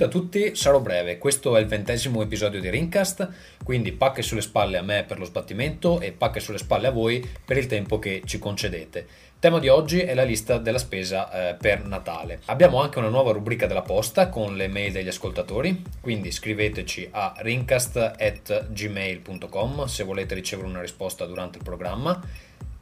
[0.00, 1.18] Salute a tutti, sarò breve.
[1.18, 3.28] Questo è il ventesimo episodio di Rincast,
[3.62, 7.22] quindi pacche sulle spalle a me per lo sbattimento e pacche sulle spalle a voi
[7.44, 9.06] per il tempo che ci concedete.
[9.38, 12.40] Tema di oggi è la lista della spesa eh, per Natale.
[12.46, 17.34] Abbiamo anche una nuova rubrica della posta con le mail degli ascoltatori, quindi scriveteci a
[17.36, 22.18] rincast.gmail.com se volete ricevere una risposta durante il programma.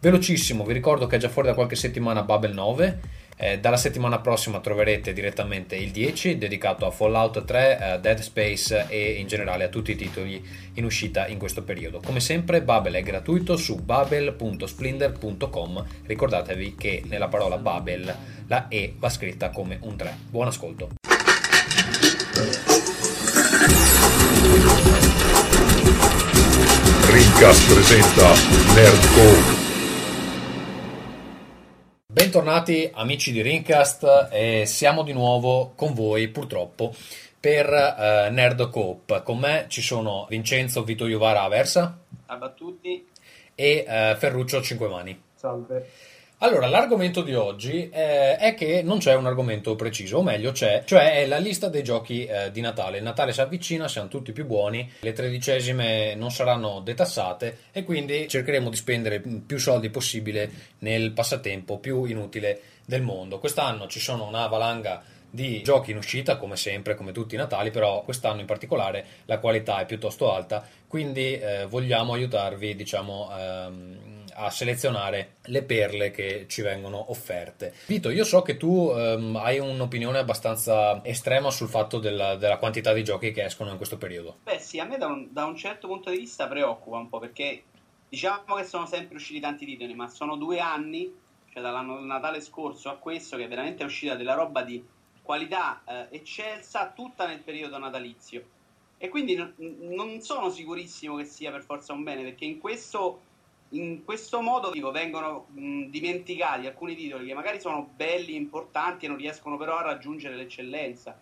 [0.00, 4.19] Velocissimo, vi ricordo che è già fuori da qualche settimana Babel 9 eh, dalla settimana
[4.19, 9.62] prossima troverete direttamente il 10 dedicato a Fallout 3, eh, Dead Space e in generale
[9.65, 12.01] a tutti i titoli in uscita in questo periodo.
[12.05, 15.87] Come sempre Babel è gratuito su babel.splendor.com.
[16.05, 18.12] Ricordatevi che nella parola Babel
[18.48, 20.16] la E va scritta come un 3.
[20.29, 20.88] Buon ascolto.
[27.07, 28.32] Rincast presenta
[28.74, 29.57] Nerdcore
[32.19, 36.93] Bentornati amici di Rincast e siamo di nuovo con voi purtroppo
[37.38, 39.23] per uh, Nerd Coop.
[39.23, 41.96] Con me ci sono Vincenzo Vito Iovara Aversa.
[42.27, 43.07] Salve a tutti.
[43.55, 45.23] E uh, Ferruccio Cinquemani.
[45.37, 45.91] Salve.
[46.40, 50.84] Allora, l'argomento di oggi eh, è che non c'è un argomento preciso, o meglio c'è,
[50.86, 52.98] cioè è la lista dei giochi eh, di Natale.
[52.98, 58.28] Il Natale si avvicina, siamo tutti più buoni, le tredicesime non saranno detassate e quindi
[58.28, 63.40] cercheremo di spendere più soldi possibile nel passatempo più inutile del mondo.
[63.40, 67.70] Quest'anno ci sono una valanga di giochi in uscita, come sempre, come tutti i Natali,
[67.70, 74.07] però quest'anno in particolare la qualità è piuttosto alta, quindi eh, vogliamo aiutarvi, diciamo, ehm,
[74.38, 77.75] a selezionare le perle che ci vengono offerte.
[77.86, 82.92] Vito, io so che tu ehm, hai un'opinione abbastanza estrema sul fatto della, della, quantità
[82.92, 84.38] di giochi che escono in questo periodo.
[84.44, 87.19] Beh sì, a me da un, da un certo punto di vista preoccupa un po'
[87.19, 87.64] perché
[88.09, 91.12] diciamo che sono sempre usciti tanti titoli, ma sono due anni,
[91.53, 94.84] cioè dall'anno Natale scorso a questo, che veramente è uscita della roba di
[95.22, 98.56] qualità eh, eccelsa tutta nel periodo natalizio.
[98.98, 103.27] E quindi n- non sono sicurissimo che sia per forza un bene, perché in questo
[103.71, 109.09] in questo modo dico, vengono mh, dimenticati alcuni titoli che magari sono belli, importanti e
[109.09, 111.21] non riescono però a raggiungere l'eccellenza.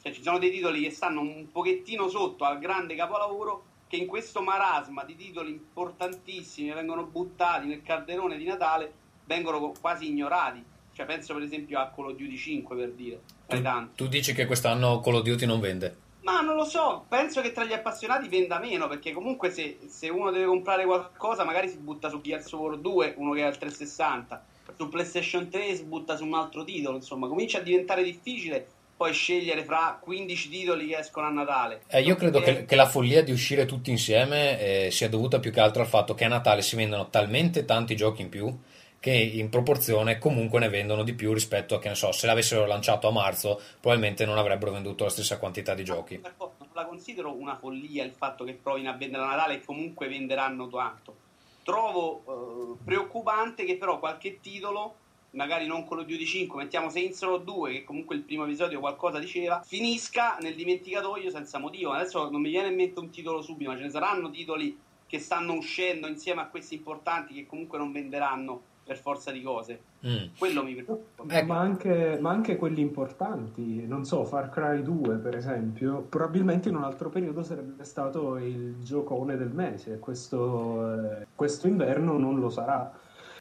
[0.00, 4.06] Cioè, ci sono dei titoli che stanno un pochettino sotto al grande capolavoro che in
[4.06, 8.92] questo marasma di titoli importantissimi che vengono buttati nel calderone di Natale
[9.24, 10.62] vengono quasi ignorati.
[10.92, 13.20] Cioè, penso per esempio a Call of Duty 5 per dire.
[13.46, 13.60] Tu,
[13.94, 16.06] tu dici che quest'anno Call of Duty non vende?
[16.22, 20.08] Ma non lo so, penso che tra gli appassionati venda meno, perché comunque se, se
[20.08, 23.48] uno deve comprare qualcosa magari si butta su Gears of War 2, uno che ha
[23.48, 24.44] il 360,
[24.76, 28.66] su PlayStation 3 si butta su un altro titolo, insomma comincia a diventare difficile
[28.98, 31.82] poi scegliere fra 15 titoli che escono a Natale.
[31.86, 35.52] Eh, io credo che, che, la follia di uscire tutti insieme eh, sia dovuta più
[35.52, 38.52] che altro al fatto che a Natale si vendono talmente tanti giochi in più
[39.00, 42.66] che in proporzione comunque ne vendono di più rispetto a che ne so, se l'avessero
[42.66, 46.20] lanciato a marzo probabilmente non avrebbero venduto la stessa quantità di giochi.
[46.38, 50.08] Non la considero una follia il fatto che provino a vendere a Natale e comunque
[50.08, 51.26] venderanno tanto.
[51.62, 54.94] Trovo eh, preoccupante che però qualche titolo,
[55.32, 58.80] magari non quello di Duty 5, mettiamo Saints Row 2 che comunque il primo episodio
[58.80, 61.92] qualcosa diceva, finisca nel dimenticatoio senza motivo.
[61.92, 64.76] Adesso non mi viene in mente un titolo subito, ma ce ne saranno titoli
[65.06, 69.80] che stanno uscendo insieme a questi importanti che comunque non venderanno per forza di cose.
[70.06, 70.28] Mm.
[70.38, 71.38] Quello mi preoccupa.
[71.38, 76.70] Eh, ma, anche, ma, anche, quelli importanti, non so, Far Cry 2 per esempio, probabilmente
[76.70, 82.40] in un altro periodo sarebbe stato il giocone del mese, questo, eh, questo inverno non
[82.40, 82.90] lo sarà.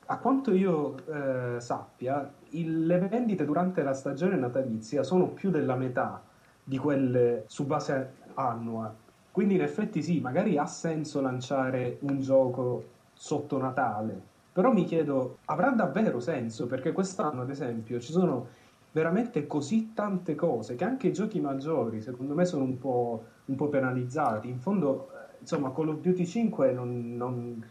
[0.09, 5.75] A quanto io eh, sappia, il, le vendite durante la stagione natalizia sono più della
[5.75, 6.21] metà
[6.61, 8.93] di quelle su base annua.
[9.31, 14.26] Quindi in effetti sì, magari ha senso lanciare un gioco sotto Natale,
[14.57, 16.65] però mi chiedo, avrà davvero senso?
[16.65, 18.47] Perché quest'anno, ad esempio, ci sono
[18.91, 23.55] veramente così tante cose che anche i giochi maggiori, secondo me, sono un po', un
[23.55, 24.49] po penalizzati.
[24.49, 27.63] In fondo, eh, insomma, Call of Duty 5 non, non,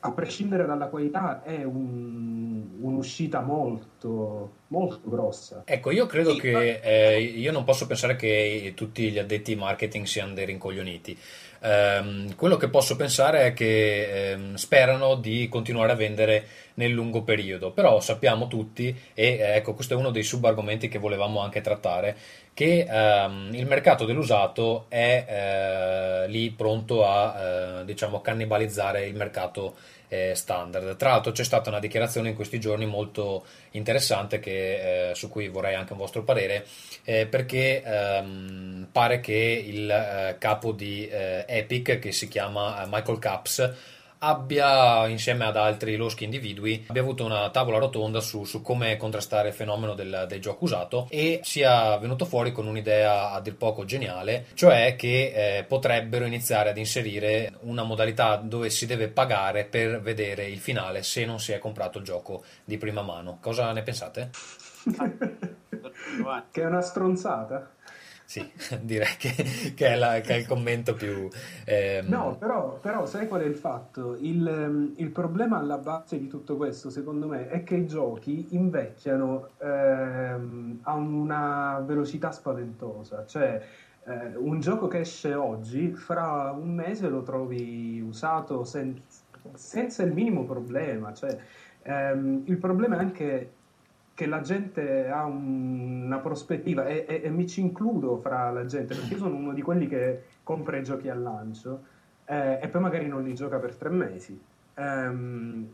[0.00, 5.62] a prescindere dalla qualità è un, un'uscita molto, molto grossa.
[5.64, 10.34] Ecco, io credo che eh, io non posso pensare che tutti gli addetti marketing siano
[10.34, 11.18] dei rincoglioniti.
[11.60, 17.22] Um, quello che posso pensare è che um, sperano di continuare a vendere nel lungo
[17.22, 21.60] periodo, però sappiamo tutti, e eh, ecco questo è uno dei subargomenti che volevamo anche
[21.60, 22.16] trattare,
[22.54, 29.76] che um, il mercato dell'usato è uh, lì pronto a uh, diciamo cannibalizzare il mercato
[30.08, 30.96] eh, standard.
[30.96, 35.48] Tra l'altro c'è stata una dichiarazione in questi giorni molto interessante che, eh, su cui
[35.48, 36.66] vorrei anche un vostro parere,
[37.04, 42.86] eh, perché ehm, pare che il eh, capo di eh, Epic, che si chiama eh,
[42.90, 43.72] Michael Caps,
[44.18, 49.48] abbia, insieme ad altri loschi individui, abbia avuto una tavola rotonda su, su come contrastare
[49.48, 53.84] il fenomeno del, del, gioco usato e sia venuto fuori con un'idea a dir poco
[53.84, 60.00] geniale, cioè che eh, potrebbero iniziare ad inserire una modalità dove si deve pagare per
[60.00, 63.38] vedere il finale se non si è comprato il gioco di prima mano.
[63.40, 64.30] Cosa ne pensate?
[66.50, 67.70] che è una stronzata.
[68.28, 68.46] Sì,
[68.82, 71.30] direi che, che, è la, che, è il commento più...
[71.64, 72.08] Ehm...
[72.08, 74.18] No, però, però, sai qual è il fatto?
[74.20, 78.48] Il, ehm, il, problema alla base di tutto questo, secondo me, è che i giochi
[78.50, 83.24] invecchiano ehm, a una velocità spaventosa.
[83.24, 83.62] Cioè,
[84.04, 89.00] eh, un gioco che esce oggi, fra un mese lo trovi usato sen-
[89.54, 91.14] senza il minimo problema.
[91.14, 91.34] Cioè,
[91.80, 93.52] ehm, il problema è anche
[94.18, 98.64] che la gente ha un, una prospettiva e, e, e, mi ci includo fra la
[98.64, 101.82] gente perché io sono uno di quelli che compra i giochi al lancio
[102.24, 104.36] eh, e poi magari non li gioca per tre mesi.
[104.74, 105.68] Um,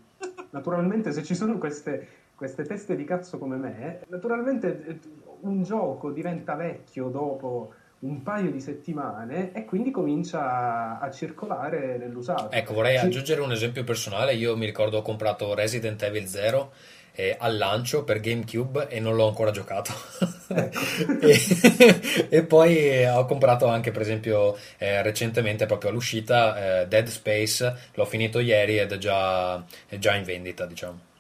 [0.51, 4.99] naturalmente se ci sono queste, queste, teste di cazzo come me, naturalmente eh,
[5.41, 12.51] un gioco diventa vecchio dopo un paio di settimane e quindi comincia a, circolare nell'usato.
[12.51, 14.35] Ecco, vorrei aggiungere un esempio personale.
[14.35, 16.73] Io mi ricordo ho comprato Resident Evil 0
[17.17, 19.93] eh, al lancio per GameCube e non l'ho ancora giocato.
[20.49, 20.81] Ecco.
[21.27, 27.07] e, e, poi eh, ho comprato anche, per esempio, eh, recentemente, proprio all'uscita, eh, Dead
[27.07, 27.91] Space.
[27.95, 31.13] L'ho finito ieri ed è già, è già in vendita, diciamo.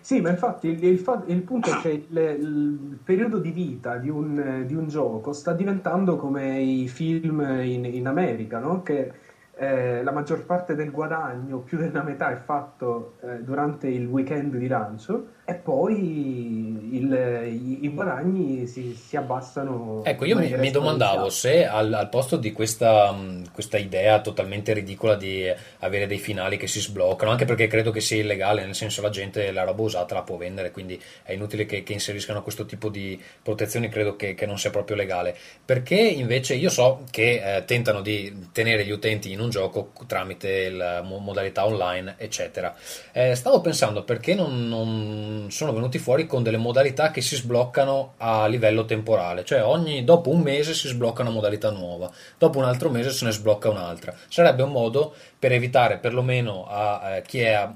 [0.00, 4.08] Sì, ma infatti il, il, il punto è che le, il periodo di vita di
[4.08, 8.82] un, di un, gioco sta diventando come i film in, in America, no?
[8.82, 9.12] che
[9.58, 14.54] eh, la maggior parte del guadagno, più della metà, è fatto eh, durante il weekend
[14.54, 20.02] di lancio e poi il, i, i, guadagni si, si, abbassano.
[20.04, 23.16] Ecco, io mi, mi domandavo se al, al, posto di questa,
[23.50, 28.00] questa, idea totalmente ridicola di avere dei finali che si sbloccano, anche perché credo che
[28.00, 31.64] sia illegale, nel senso la gente la roba usata la può vendere, quindi è inutile
[31.64, 35.34] che, che inseriscano questo tipo di protezioni, credo che, che, non sia proprio legale.
[35.64, 40.70] Perché invece io so che eh, tentano di tenere gli utenti in un gioco tramite
[40.70, 42.74] la modalità online, eccetera.
[43.12, 48.14] Eh, stavo pensando perché non, non sono venuti fuori con delle modalità che si sbloccano
[48.18, 52.64] a livello temporale, cioè ogni, dopo un mese si sblocca una modalità nuova, dopo un
[52.64, 54.14] altro mese se ne sblocca un'altra.
[54.28, 57.68] Sarebbe un modo per evitare perlomeno a eh, chi è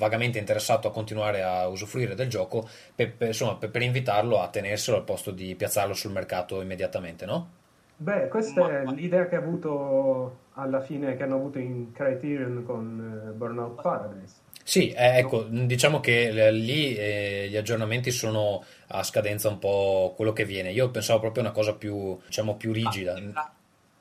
[0.00, 4.48] vagamente interessato a continuare a usufruire del gioco, per, per, insomma, per, per invitarlo a
[4.48, 7.58] tenerselo al posto di piazzarlo sul mercato immediatamente, no?
[8.00, 13.28] Beh, questa è l'idea che ha avuto alla fine, che hanno avuto in Criterion con
[13.28, 14.36] uh, Burnout Paradise.
[14.64, 20.32] Sì, eh, ecco, diciamo che lì eh, gli aggiornamenti sono a scadenza un po' quello
[20.32, 20.72] che viene.
[20.72, 23.12] Io pensavo proprio a una cosa più, diciamo, più rigida.
[23.12, 23.54] Mi sembra,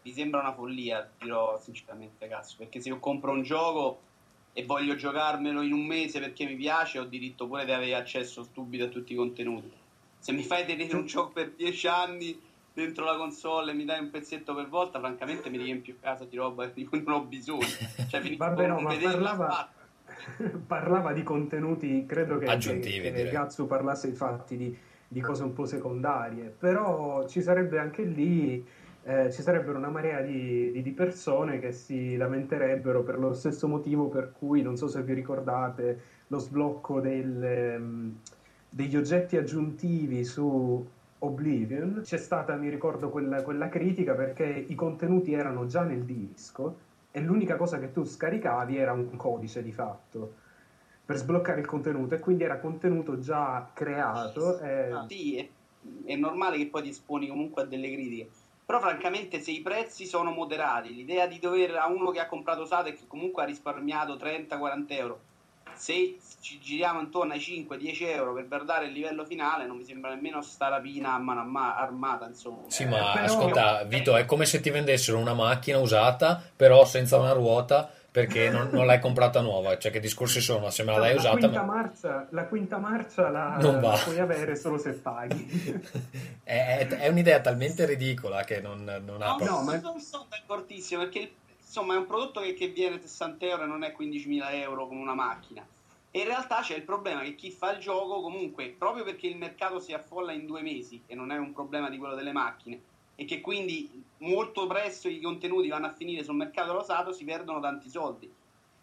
[0.03, 3.99] mi sembra una follia, dirò sinceramente, cazzo, perché se io compro un gioco
[4.53, 8.47] e voglio giocarmelo in un mese perché mi piace, ho diritto pure di avere accesso
[8.53, 9.69] subito a tutti i contenuti.
[10.19, 12.47] Se mi fai tenere un gioco per dieci anni
[12.79, 16.37] dentro la console e mi dai un pezzetto per volta, francamente mi riempio casa di
[16.37, 17.65] roba di cui non ho bisogno.
[18.09, 19.69] Cioè, Vabbè, no, ma parlava,
[20.65, 24.77] parlava di contenuti, credo che, Aggiuntivi, che, che Gatsu parlasse infatti di,
[25.07, 28.65] di, cose un po' secondarie, però ci sarebbe anche lì,
[29.03, 34.07] eh, ci sarebbero una marea di, di, persone che si lamenterebbero per lo stesso motivo
[34.07, 38.15] per cui, non so se vi ricordate, lo sblocco del, um,
[38.69, 40.83] degli oggetti aggiuntivi su
[41.19, 46.87] Oblivion, c'è stata, mi ricordo, quella, quella critica perché i contenuti erano già nel disco
[47.11, 50.47] e l'unica cosa che tu scaricavi era un codice di fatto
[51.09, 54.59] per sbloccare il contenuto e quindi era contenuto già creato.
[54.59, 54.91] E...
[54.91, 55.49] Ah, sì, è,
[56.05, 58.29] è, normale che poi ti esponi comunque a delle critiche.
[58.63, 62.61] Però francamente se i prezzi sono moderati, l'idea di dover a uno che ha comprato
[62.61, 65.19] usato e che comunque ha risparmiato 30-40 euro
[65.75, 70.11] se ci giriamo intorno ai 5-10 euro per guardare il livello finale, non mi sembra
[70.11, 72.27] nemmeno sta rapina a mano armata.
[72.27, 72.63] Insomma.
[72.67, 77.17] Sì, ma eh, ascolta, Vito, è come se ti vendessero una macchina usata, però senza
[77.17, 77.91] una ruota.
[78.11, 79.77] Perché non, non l'hai comprata nuova?
[79.77, 80.71] Cioè, che discorsi sono?
[80.71, 81.37] Se me la dai la usata.
[81.37, 81.73] Quinta ma...
[81.75, 83.91] marcia, la quinta marcia la, non va.
[83.91, 85.83] la puoi avere solo se paghi.
[86.43, 91.03] è, è, un'idea talmente ridicola che non, non ha no, No, ma non sono d'accordissimo
[91.03, 91.33] perché
[91.69, 95.01] insomma è un prodotto che, che viene 60 euro e non è 15.000 euro come
[95.01, 95.65] una macchina.
[96.09, 99.37] E in realtà c'è il problema che chi fa il gioco comunque, proprio perché il
[99.37, 102.81] mercato si affolla in due mesi, e non è un problema di quello delle macchine,
[103.13, 107.59] e che quindi molto presto i contenuti vanno a finire sul mercato rosato, si perdono
[107.59, 108.33] tanti soldi.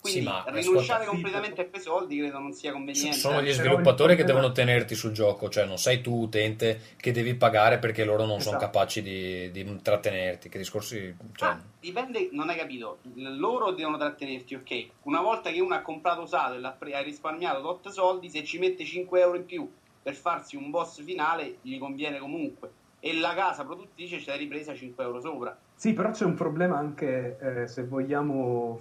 [0.00, 3.17] Quindi Sì, ma, rinunciare ascolta- completamente a quei soldi credo non sia conveniente.
[3.17, 7.11] Sono gli sviluppatori il che devono tenerti sul gioco, cioè non sei tu utente che
[7.12, 8.65] devi pagare perché loro non sono Esatto.
[8.73, 10.49] capaci di, di trattenerti.
[10.49, 11.17] Che discorsi...
[11.35, 12.99] Cioè, Ah, dipende, non hai capito.
[13.15, 14.87] Loro devono trattenerti, ok.
[15.03, 18.45] Una volta che uno ha comprato usato e l'ha pre- ha risparmiato tot soldi, se
[18.45, 19.69] ci mette 5 euro in più
[20.03, 22.71] per farsi un boss finale, gli conviene comunque.
[23.00, 25.57] E la casa produttrice ce l'ha ripresa 5 euro sopra.
[25.75, 28.81] Sì, però c'è un problema anche, eh, se vogliamo,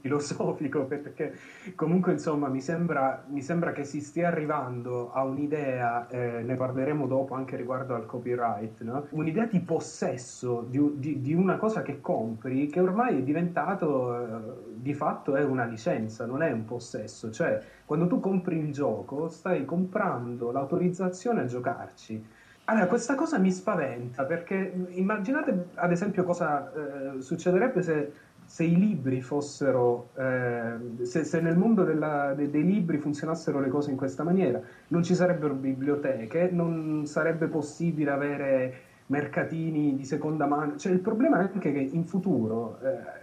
[0.00, 1.34] filosofico, perché
[1.74, 7.06] comunque insomma mi sembra, mi sembra che si stia arrivando a un'idea, eh, ne parleremo
[7.06, 9.06] dopo anche riguardo al copyright, no?
[9.10, 14.54] Un'idea di possesso di, di- di una cosa che compri che ormai è diventato, eh,
[14.74, 19.28] di fatto è una licenza, non è un possesso, cioè quando tu compri il gioco
[19.28, 22.24] stai comprando l'autorizzazione a giocarci.
[22.66, 28.12] Allora, questa cosa mi spaventa perché immaginate ad esempio cosa eh, succederebbe se,
[28.54, 33.68] se i libri fossero, eh, se, se nel mondo della- de- dei libri funzionassero le
[33.68, 34.60] cose in questa maniera.
[34.90, 38.74] Non ci sarebbero biblioteche, non sarebbe possibile avere
[39.06, 40.76] mercatini di seconda mano.
[40.76, 43.22] Cioè, il problema è anche che in futuro, eh,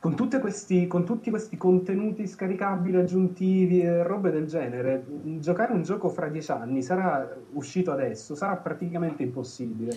[0.00, 5.02] con, questi, con tutti questi contenuti scaricabili aggiuntivi e robe del genere,
[5.40, 9.92] giocare un gioco fra dieci anni sarà uscito adesso, sarà praticamente impossibile.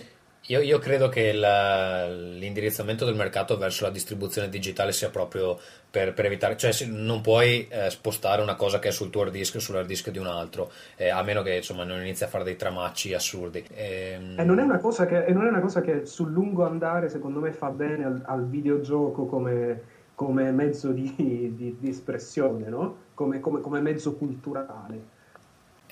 [0.46, 6.12] Io, io credo che il- l'indirizzamento del mercato verso la distribuzione digitale sia proprio per,
[6.12, 9.60] per evitare, cioè non puoi eh, spostare una cosa che è sul tuo hard disk
[9.60, 12.56] sull'hard disk di un altro, eh, a meno che insomma non inizi a fare dei
[12.56, 13.64] tramacci assurdi.
[13.74, 17.08] Ehm, E non è una cosa che, non è una cosa che sul lungo andare,
[17.10, 19.82] secondo me, fa bene al, al videogioco come,
[20.14, 21.14] come mezzo di,
[21.54, 22.96] di- di espressione, no?
[23.14, 25.18] Come, come- come mezzo culturale.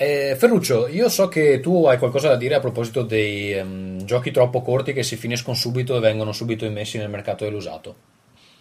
[0.01, 4.31] Eh, Ferruccio, io so che tu hai qualcosa da dire a proposito dei ehm, giochi
[4.31, 7.97] troppo corti che si finiscono subito e vengono subito immessi nel mercato dell'usato.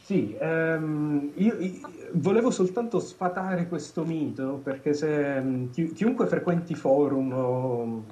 [0.02, 1.74] Sì, ehm, io, io
[2.14, 8.06] volevo soltanto sfatare questo mito perché se mh, chi- chiunque frequenti forum o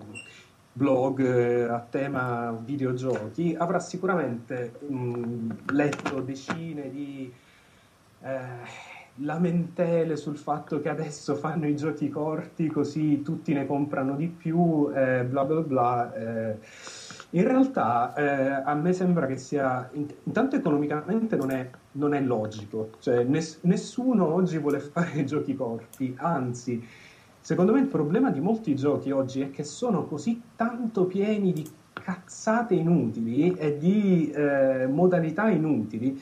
[0.72, 7.34] blog eh, a tema videogiochi avrà sicuramente mh, letto decine di
[8.22, 14.28] eh, lamentele sul fatto che adesso fanno i giochi corti così tutti ne comprano di
[14.28, 16.14] più, eh, bla bla bla.
[16.14, 16.58] eh.
[17.32, 22.22] In realtà eh, a me sembra che sia, int- intanto economicamente non è, non è
[22.22, 26.86] logico, cioè ness- nessuno oggi vuole fare giochi corti, anzi,
[27.40, 31.68] secondo me il problema di molti giochi oggi è che sono così tanto pieni di
[31.94, 36.22] cazzate inutili e di eh, modalità inutili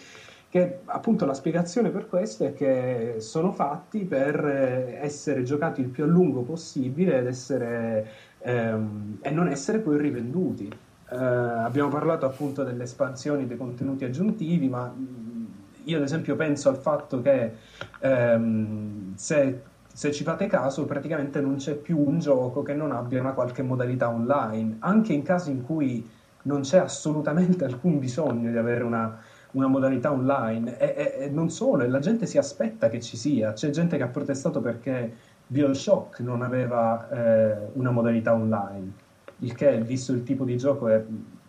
[0.53, 5.87] che appunto la spiegazione per questo è che sono fatti per eh, essere giocati il
[5.87, 8.07] più a lungo possibile ed essere,
[8.37, 10.67] ehm, e non essere poi rivenduti.
[11.09, 15.47] Eh, abbiamo parlato appunto delle espansioni dei contenuti aggiuntivi, ma mh,
[15.85, 17.53] io ad esempio penso al fatto che
[18.01, 23.19] ehm, se, se ci fate caso praticamente non c'è più un gioco che non abbia
[23.19, 26.07] una qualche modalità online, anche in casi in cui
[26.43, 29.19] non c'è assolutamente alcun bisogno di avere una,
[29.53, 33.17] una modalità online e, e- e non solo, e la gente si aspetta che ci
[33.17, 35.13] sia, c'è gente che ha protestato perché
[35.47, 38.91] BioShock non aveva eh, una modalità online,
[39.39, 41.03] il che visto il tipo di gioco è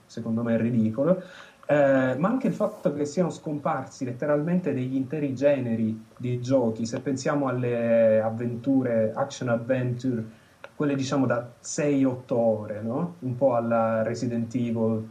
[0.06, 1.22] secondo me ridicolo,
[1.66, 7.00] Eh, ma anche il fatto che siano scomparsi letteralmente degli interi generi di giochi, se
[7.00, 10.22] pensiamo alle avventure, action adventure,
[10.76, 13.16] quelle diciamo da 6-8 ore, no?
[13.20, 15.08] un po' alla Resident Evil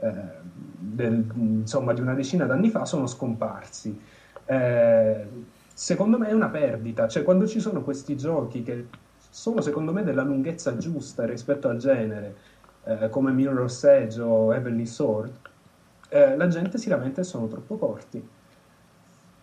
[0.00, 4.00] del- insomma, di una decina d'anni fa, sono scomparsi.
[4.44, 5.28] Eh,
[5.72, 8.86] secondo me è una perdita, cioè quando ci sono questi giochi che
[9.30, 12.36] sono secondo me della lunghezza giusta rispetto al genere,
[12.84, 15.38] eh, come Mirror's Edge o Heavenly Sword,
[16.08, 18.28] eh, la gente si lamenta e sono troppo corti.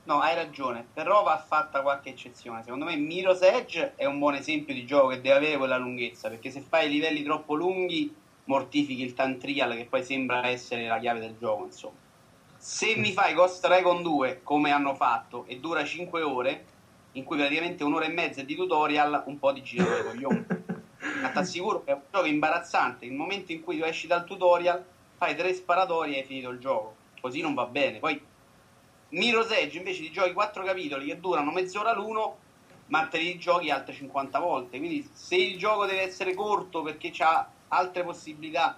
[0.04, 2.64] No, hai ragione, però va fatta qualche eccezione.
[2.64, 6.30] Secondo me Mirror's Edge è un buon esempio di gioco che deve avere quella lunghezza,
[6.30, 8.14] perché se fai livelli troppo lunghi
[8.48, 11.96] mortifichi il time trial che poi sembra essere la chiave del gioco, insomma.
[12.58, 16.66] Se mi fai Ghost Recon 2 come hanno fatto e dura 5 ore,
[17.14, 20.46] in cui praticamente un'ora e mezza di tutorial, un po' di giro dei coglioni.
[21.22, 23.06] Ma ti assicuro che è un gioco imbarazzante.
[23.06, 24.84] Il momento in cui tu esci dal tutorial,
[25.16, 26.96] fai tre sparatori e hai finito il gioco.
[27.22, 28.00] Così non va bene.
[28.00, 28.20] Poi
[29.10, 32.38] Mirror's Edge invece di giochi 4 capitoli che durano mezz'ora l'uno,
[32.88, 34.78] ma te li giochi altre 50 volte.
[34.78, 38.78] Quindi se il gioco deve essere corto perché ha altre possibilità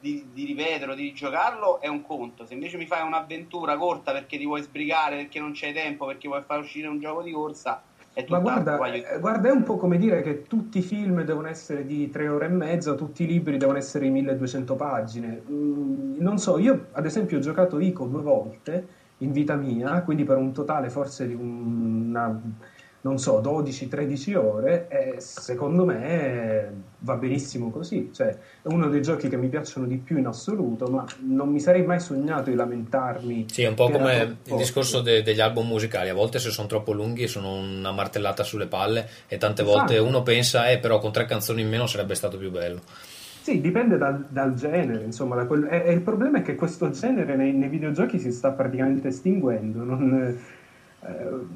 [0.00, 2.44] di, di ripeterlo, di rigiocarlo, è un conto.
[2.44, 6.28] Se invece mi fai un'avventura corta perché ti vuoi sbrigare, perché non c'hai tempo, perché
[6.28, 8.76] vuoi far uscire un gioco di corsa, è Ma tutt'altro.
[8.76, 12.10] guarda, eh, guarda, è un po' come dire che tutti i film devono essere di
[12.10, 15.42] tre ore e mezza, tutti i libri devono essere di 1200 pagine.
[15.50, 18.86] Mm, non so, io ad esempio ho giocato Ico due volte
[19.18, 22.40] in vita mia, quindi per un totale forse di una
[23.04, 28.10] non so, 12-13 ore e secondo me va benissimo così.
[28.14, 28.28] Cioè,
[28.62, 31.84] è uno dei giochi che mi piacciono di più in assoluto, ma non mi sarei
[31.84, 33.46] mai sognato di lamentarmi.
[33.50, 36.08] Sì, è un po' come il discorso de- degli album musicali.
[36.08, 40.08] A volte se sono troppo lunghi sono una martellata sulle palle e tante volte esatto.
[40.08, 42.80] uno pensa, eh, però con tre canzoni in meno sarebbe stato più bello.
[43.42, 45.68] Sì, dipende dal, dal genere, insomma, da quel...
[45.70, 49.84] e, e il problema è che questo genere nei, nei videogiochi si sta praticamente estinguendo.
[49.84, 50.38] Non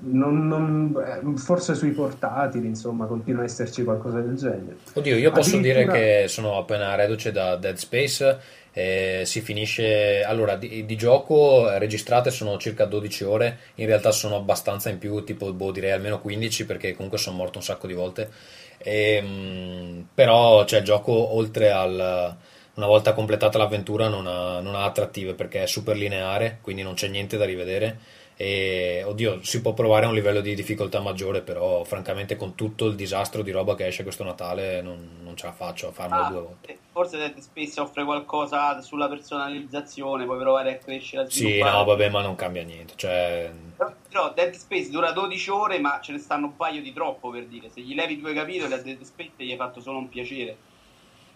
[0.00, 4.76] non, non, eh, forse sui portatili, insomma, continua a esserci qualcosa del genere.
[4.92, 5.92] Oddio, io posso Addirittura...
[5.92, 8.38] dire che sono appena reduce da Dead Space.
[8.70, 14.36] Eh, si finisce allora di, di, gioco registrate sono circa 12 ore in realtà sono
[14.36, 17.94] abbastanza in più tipo boh, direi almeno 15 perché comunque sono morto un sacco di
[17.94, 18.30] volte
[18.76, 22.36] e, ehm, però cioè, il gioco oltre al
[22.74, 26.94] una volta completata l'avventura non ha, non ha attrattive perché è super lineare quindi non
[26.94, 27.98] c'è niente da rivedere
[28.40, 32.86] e oddio, si può provare a un livello di difficoltà maggiore, però francamente con tutto
[32.86, 36.14] il disastro di roba che esce questo Natale non, non ce la faccio a farlo
[36.14, 36.78] ah, due volte.
[36.92, 42.10] Forse Dead Space offre qualcosa sulla personalizzazione, puoi provare a crescere a Sì, no, vabbè,
[42.10, 42.92] ma non cambia niente.
[42.94, 43.50] Cioè...
[44.08, 47.44] Però Dead Space dura 12 ore, ma ce ne stanno un paio di troppo per
[47.46, 47.70] dire.
[47.70, 50.56] Se gli levi due capitoli a Dead Space gli hai fatto solo un piacere.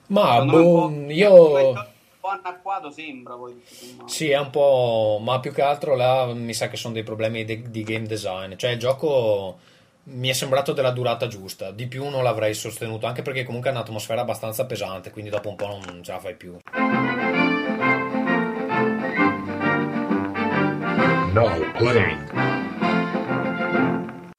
[0.07, 1.75] Ma boh, io
[2.23, 3.61] po' anacquato sembra poi.
[4.07, 7.45] Sì, è un po', ma più che altro là mi sa che sono dei problemi
[7.45, 9.59] di, di game design, cioè il gioco
[10.05, 13.73] mi è sembrato della durata giusta, di più non l'avrei sostenuto, anche perché comunque è
[13.73, 16.59] un'atmosfera abbastanza pesante, quindi dopo un po' non ce la fai più.
[21.33, 22.61] Now playing.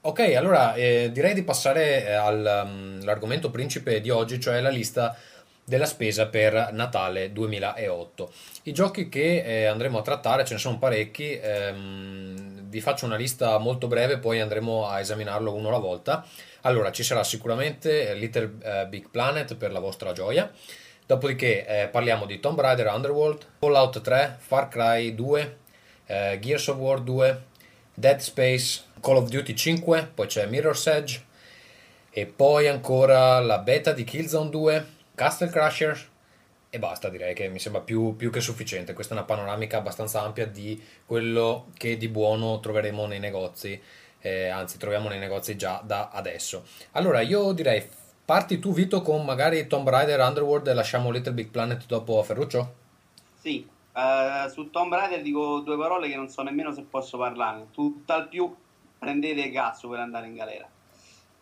[0.06, 5.18] Ok, allora eh, direi di passare eh, all'argomento um, principe di oggi, cioè la lista
[5.66, 8.32] della spesa per Natale 2008.
[8.64, 13.16] I giochi che eh, andremo a trattare, ce ne sono parecchi, ehm, vi faccio una
[13.16, 16.26] lista molto breve, poi andremo a esaminarlo uno alla volta.
[16.62, 20.52] Allora, ci sarà sicuramente Little eh, Big Planet per la vostra gioia.
[21.06, 25.58] Dopodiché eh, parliamo di Tomb Raider Underworld, Fallout 3, Far Cry 2,
[26.06, 27.44] eh, Gears of War 2,
[27.94, 31.22] Dead Space, Call of Duty 5, poi c'è Mirror's Edge
[32.10, 34.86] e poi ancora la beta di Killzone 2,
[35.24, 36.10] Castle Crusher
[36.70, 38.92] e basta, direi che mi sembra più, più, che sufficiente.
[38.92, 43.82] Questa è una panoramica abbastanza ampia di quello che di buono troveremo nei negozi,
[44.20, 46.66] eh, anzi troviamo nei negozi già da adesso.
[46.92, 47.88] Allora io direi
[48.26, 52.24] parti tu Vito con magari Tomb Raider Underworld e lasciamo Little Big Planet dopo a
[52.24, 52.74] Ferruccio?
[53.40, 57.68] Sì, uh, su Tomb Raider dico due parole che non so nemmeno se posso parlare.
[57.72, 58.54] Tutt'al più
[59.00, 60.68] prendete cazzo per andare in galera.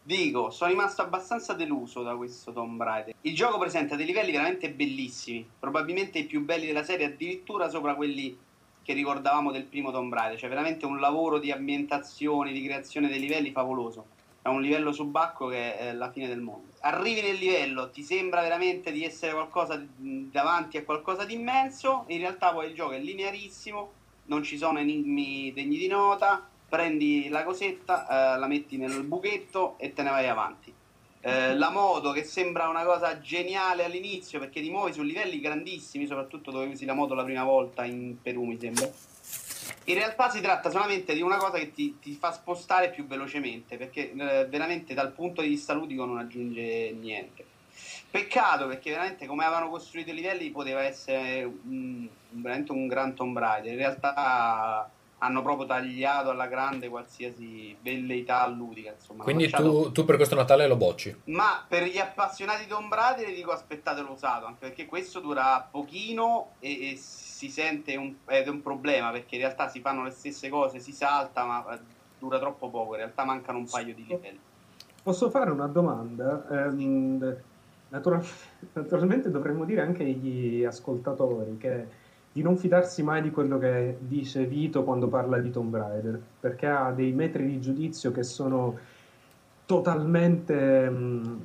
[0.03, 3.13] Dico, sono rimasto abbastanza deluso da questo Tomb Raider.
[3.21, 7.93] Il gioco presenta dei livelli veramente bellissimi, probabilmente i più belli della serie, addirittura sopra
[7.93, 8.35] quelli
[8.81, 10.39] che ricordavamo del primo Tomb Raider.
[10.39, 14.07] Cioè, veramente un lavoro di ambientazione, di creazione dei livelli favoloso.
[14.41, 16.69] È un livello subacqueo che è la fine del mondo.
[16.79, 22.05] Arrivi nel livello, ti sembra veramente di essere qualcosa davanti a qualcosa di immenso.
[22.07, 23.91] In realtà, poi il gioco è linearissimo,
[24.25, 29.77] non ci sono enigmi degni di nota prendi la cosetta, eh, la metti nel buchetto
[29.77, 30.73] e te ne vai avanti.
[31.19, 36.05] Eh, la moto che sembra una cosa geniale all'inizio perché ti muovi su livelli grandissimi,
[36.05, 38.89] soprattutto dove usi la moto la prima volta in Perù, mi sembra.
[39.85, 43.75] In realtà si tratta solamente di una cosa che ti, ti fa spostare più velocemente
[43.75, 47.45] perché eh, veramente dal punto di vista ludico non aggiunge niente.
[48.09, 53.37] Peccato perché veramente come avevano costruito i livelli poteva essere un, veramente un gran Tomb
[53.37, 53.73] Raider.
[53.73, 54.89] In realtà
[55.23, 58.91] hanno proprio tagliato alla grande qualsiasi velleità ludica.
[58.91, 61.15] Insomma, Quindi tu, tu, per questo Natale lo bocci?
[61.25, 66.53] Ma per gli appassionati di Tomb Raider dico aspettatelo usato, anche perché questo dura pochino
[66.59, 70.11] e, e si sente un, ed è un problema perché in realtà si fanno le
[70.11, 71.79] stesse cose, si salta, ma eh,
[72.17, 74.39] dura troppo poco, in realtà mancano un paio di livelli.
[75.03, 76.47] Posso fare una domanda?
[76.49, 77.37] Eh,
[77.89, 78.25] natural-
[78.73, 81.99] naturalmente dovremmo dire anche agli ascoltatori che
[82.33, 86.67] di non fidarsi mai di quello che dice Vito quando parla di Tomb Raider, perché
[86.67, 88.77] ha dei metri di giudizio che sono
[89.65, 90.89] totalmente...
[90.89, 91.39] Mh, mm,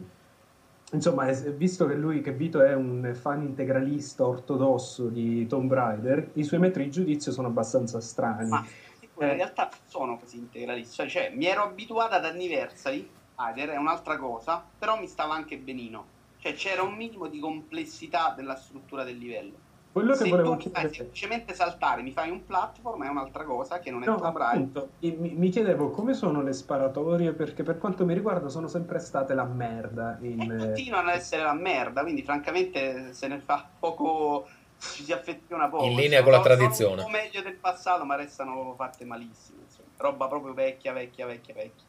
[0.93, 6.45] insomma, visto che lui, che Vito è un fan integralista ortodosso di Tomb Raider, i
[6.45, 8.49] suoi metri di giudizio sono abbastanza strani.
[8.49, 8.65] Ma
[9.01, 9.35] in eh.
[9.35, 15.01] realtà sono così integralista, cioè mi ero abituata ad Anniversary, Raider è un'altra cosa, però
[15.01, 16.07] mi stava anche benino,
[16.39, 19.66] cioè c'era un minimo di complessità della struttura del livello
[19.97, 20.93] quello che Se volevo tu chiedere...
[20.93, 25.31] semplicemente saltare, mi fai un platform è un'altra cosa che non è no, appunto, mi,
[25.35, 29.45] mi, chiedevo come sono le sparatorie perché per quanto mi riguarda sono sempre state la
[29.45, 30.19] merda.
[30.21, 30.43] In...
[30.43, 34.47] E continuano ad essere la merda, quindi francamente se ne fa poco,
[34.79, 35.85] ci si affeziona poco.
[35.85, 37.01] In linea con la tradizione.
[37.01, 39.61] un po' meglio del passato, ma restano fatte malissimo.
[39.65, 39.89] insomma.
[39.97, 41.85] Roba proprio vecchia, vecchia, vecchia, vecchia.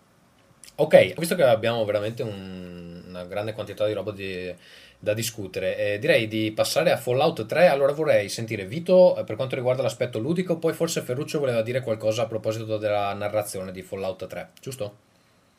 [0.76, 4.56] Ok, visto che abbiamo veramente un- una grande quantità di roba di-
[5.00, 7.68] da discutere, eh, direi di passare a Fallout 3.
[7.68, 11.82] Allora vorrei sentire Vito eh, per quanto riguarda l'aspetto ludico, poi forse Ferruccio voleva dire
[11.82, 14.98] qualcosa a proposito della narrazione di Fallout 3, giusto?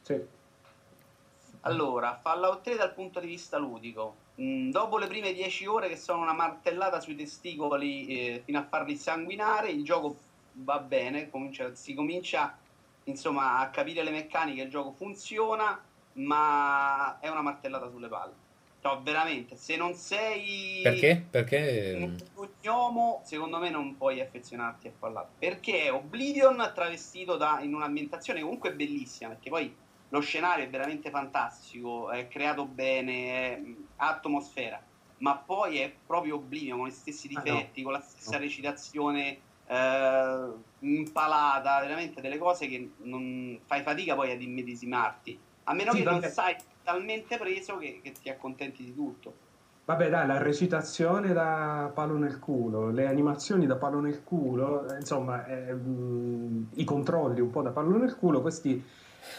[0.03, 0.37] Sì.
[1.62, 4.27] Allora, Fallout 3 dal punto di vista ludico.
[4.40, 8.66] Mm, dopo le prime 10 ore che sono una martellata sui testicoli eh, fino a
[8.68, 10.16] farli sanguinare, il gioco
[10.53, 12.57] va bene, comincia- si comincia
[13.05, 15.81] insomma a capire le meccaniche, il gioco funziona,
[16.14, 18.46] ma è una martellata sulle palle.
[18.81, 21.27] No, veramente, se non sei Perché?
[21.31, 21.95] Perché...
[21.97, 22.17] un
[22.62, 25.31] gnomo, secondo me non puoi affezionarti a Fallout.
[25.38, 29.75] Perché è Oblivion travestito da, in un'ambientazione comunque bellissima, perché poi
[30.11, 33.62] lo scenario è veramente fantastico, è creato bene, è
[33.97, 34.81] atmosfera,
[35.19, 37.45] ma poi è proprio Oblivion con gli stessi Ah, no.
[37.45, 38.43] difetti, con la stessa No.
[38.43, 45.93] recitazione eh, impalata, veramente delle cose che non fai fatica poi ad immedesimarti, a meno
[45.93, 46.57] Sì, che non sai
[46.88, 49.46] talmente preso che, che ti accontenti di tutto.
[49.85, 55.44] Vabbè, dai, la recitazione da palo nel culo, le animazioni da palo nel culo, insomma,
[55.46, 55.77] eh,
[56.74, 58.83] i controlli un po' da palo nel culo, questi,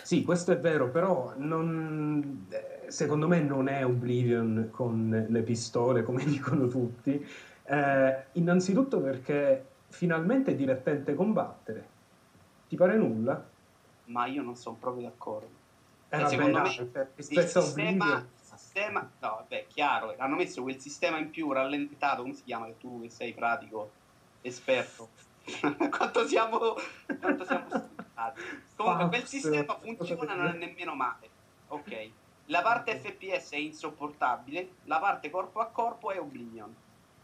[0.04, 6.04] sì, questo è vero, però non, eh, secondo me non è Oblivion con le pistole,
[6.04, 7.26] come dicono tutti.
[7.64, 11.88] Eh, innanzitutto perché finalmente è divertente combattere.
[12.68, 13.44] Ti pare nulla?
[14.06, 15.59] Ma io non sono proprio d'accordo.
[16.12, 21.30] Eh, Eh, secondo me il sistema, sistema no vabbè chiaro hanno messo quel sistema in
[21.30, 23.92] più rallentato come si chiama che tu che sei pratico
[24.42, 25.10] esperto?
[25.90, 26.76] Quanto siamo
[27.20, 27.68] quanto siamo
[28.76, 31.30] comunque quel sistema funziona non è nemmeno male.
[31.70, 32.10] Ok.
[32.48, 36.74] La parte FPS è insopportabile la parte corpo a corpo è Oblivion.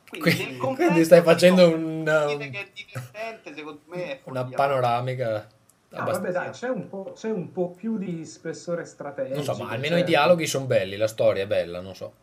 [0.08, 4.42] Quindi, Quindi- quindi stai facendo no, un- dire che è divertente secondo me è Una
[4.42, 4.56] follia.
[4.58, 5.48] panoramica
[5.96, 9.36] Ah, vabbè, dai, c'è un po', c'è un po' più di spessore strategico.
[9.36, 12.14] Non so, ma almeno cioè- i dialoghi sono belli, la storia è bella, non so.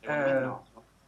[0.00, 0.64] Eh, no.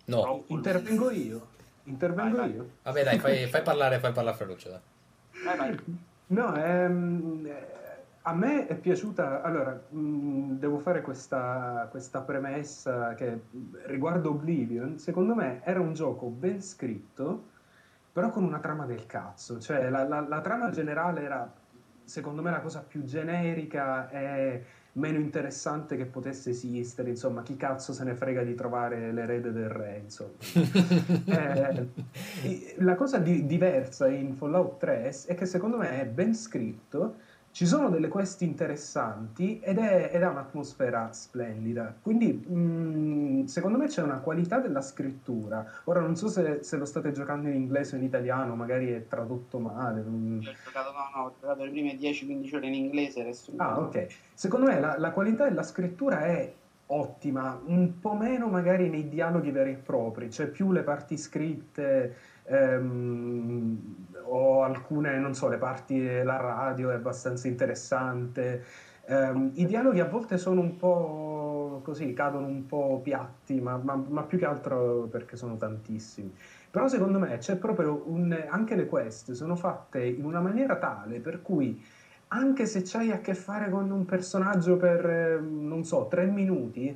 [0.06, 0.44] No.
[0.46, 1.46] Intervengo io.
[1.84, 2.56] Intervengo Vai, vai.
[2.56, 2.68] io.
[2.82, 4.80] Vabbè dai, fai, fai parlare, fai parlare Ferruccio, dai.
[5.44, 5.78] Vai, vai.
[6.28, 7.66] No, ehm, eh,
[8.22, 9.42] a me è piaciuta.
[9.42, 13.40] Allora, mh, devo fare questa, questa premessa che
[13.86, 17.44] riguardo Oblivion, secondo me era un gioco ben scritto,
[18.12, 19.58] però con una trama del cazzo.
[19.60, 21.50] Cioè, la, la- la trama generale era,
[22.08, 27.10] secondo me, la cosa più generica e meno interessante che potesse esistere.
[27.10, 30.32] Insomma, chi cazzo se ne frega di trovare l'erede del re, insomma.
[31.28, 37.16] Eh, la cosa di- diversa in Fallout 3 è che secondo me è ben scritto,
[37.50, 41.94] ci sono delle quest interessanti ed è, ed ha un'atmosfera splendida.
[42.00, 45.64] Quindi mh, secondo me c'è una qualità della scrittura.
[45.84, 49.06] Ora non so se, se lo state giocando in inglese o in italiano, magari è
[49.08, 50.02] tradotto male.
[50.02, 53.52] non- Io ho giocato, no, no, ho giocato le prime 10-15 ore in inglese, adesso
[53.56, 54.06] Ah, ok.
[54.34, 56.52] Secondo me la, la qualità della scrittura è
[56.90, 62.14] ottima, un po' meno magari nei dialoghi veri e propri, cioè più le parti scritte
[62.48, 68.62] ehm, o alcune, non so, le parti della radio è abbastanza interessante.
[69.06, 74.02] Ehm, I dialoghi a volte sono un po' così, cadono un po' piatti, ma, ma-
[74.08, 76.34] ma più che altro perché sono tantissimi.
[76.70, 78.36] Però secondo me c'è proprio un...
[78.48, 81.82] anche le quest sono fatte in una maniera tale per cui
[82.28, 86.94] anche se c'hai a che fare con un personaggio per, non so, tre minuti,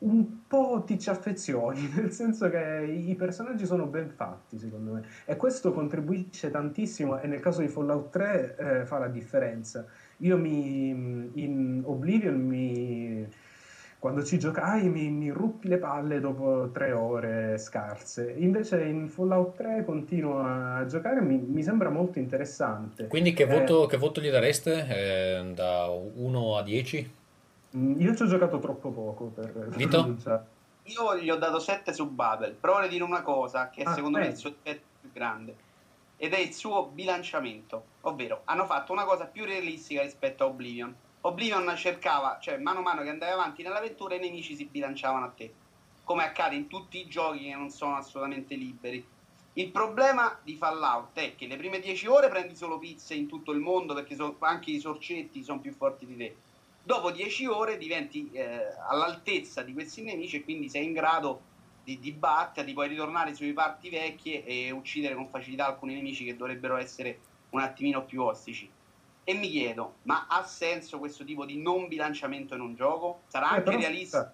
[0.00, 5.02] un po' ti ci affezioni, nel senso che i personaggi sono ben fatti, secondo me.
[5.24, 9.84] E questo contribuisce tantissimo e nel caso di Fallout 3 eh, fa la differenza.
[10.18, 10.88] Io mi,
[11.34, 13.28] in Oblivion mi...
[13.98, 18.34] Quando ci giocai mi, mi ruppi le palle dopo tre ore scarse.
[18.38, 23.08] Invece in Fallout 3 continuo a giocare mi, mi sembra molto interessante.
[23.08, 24.86] Quindi che Eh, voto, che voto gli dareste?
[24.88, 27.10] Eh, da 1 a 10?
[27.76, 30.16] Mm, Io ci ho giocato troppo poco per Vito?
[30.84, 34.18] Io gli ho dato 7 su Babel, però vorrei dire una cosa che Ah, secondo
[34.18, 34.30] me è eh.
[34.30, 35.68] il suo difetto più grande
[36.16, 40.94] ed è il suo bilanciamento, ovvero hanno fatto una cosa più realistica rispetto a Oblivion.
[41.22, 45.28] Oblivion cercava, cioè mano a mano che andavi avanti nell'avventura i nemici si bilanciavano a
[45.30, 45.52] te,
[46.04, 49.02] come accade in tutti i giochi che non sono assolutamente liberi.
[49.54, 53.52] Il problema di Fallout è che le prime 10 ore prendi solo pizze in tutto
[53.52, 56.36] il mondo perché so- anche i sorcetti sono più forti di te.
[56.90, 61.40] Dopo 10 ore diventi eh, all'altezza di questi nemici e quindi sei in grado
[61.84, 66.36] di, di batterli, puoi ritornare sulle parti vecchie e uccidere con facilità alcuni nemici che
[66.36, 67.18] dovrebbero essere
[67.50, 68.68] un attimino più ostici.
[69.22, 73.20] E mi chiedo, ma ha senso questo tipo di non bilanciamento in un gioco?
[73.28, 74.32] Sarà Eh, anche realista?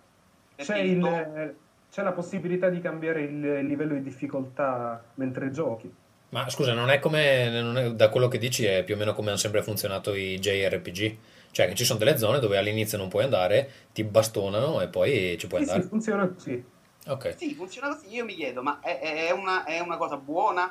[0.56, 1.54] C'è il, to- eh,
[1.92, 5.92] c'è la possibilità di cambiare il livello di difficoltà mentre giochi.
[6.30, 9.12] Ma scusa, non è come, non è- da quello che dici è più o meno
[9.12, 11.16] come hanno sempre funzionato i JRPG?
[11.56, 15.38] Cioè che ci sono delle zone dove all'inizio non puoi andare, ti bastonano e poi
[15.38, 15.88] ci puoi Sì, sì, andare.
[15.88, 16.64] funziona così.
[17.06, 17.34] Ok.
[17.38, 18.12] Sì, funziona così.
[18.12, 20.70] Io mi chiedo, ma è, è- è una, è una cosa buona?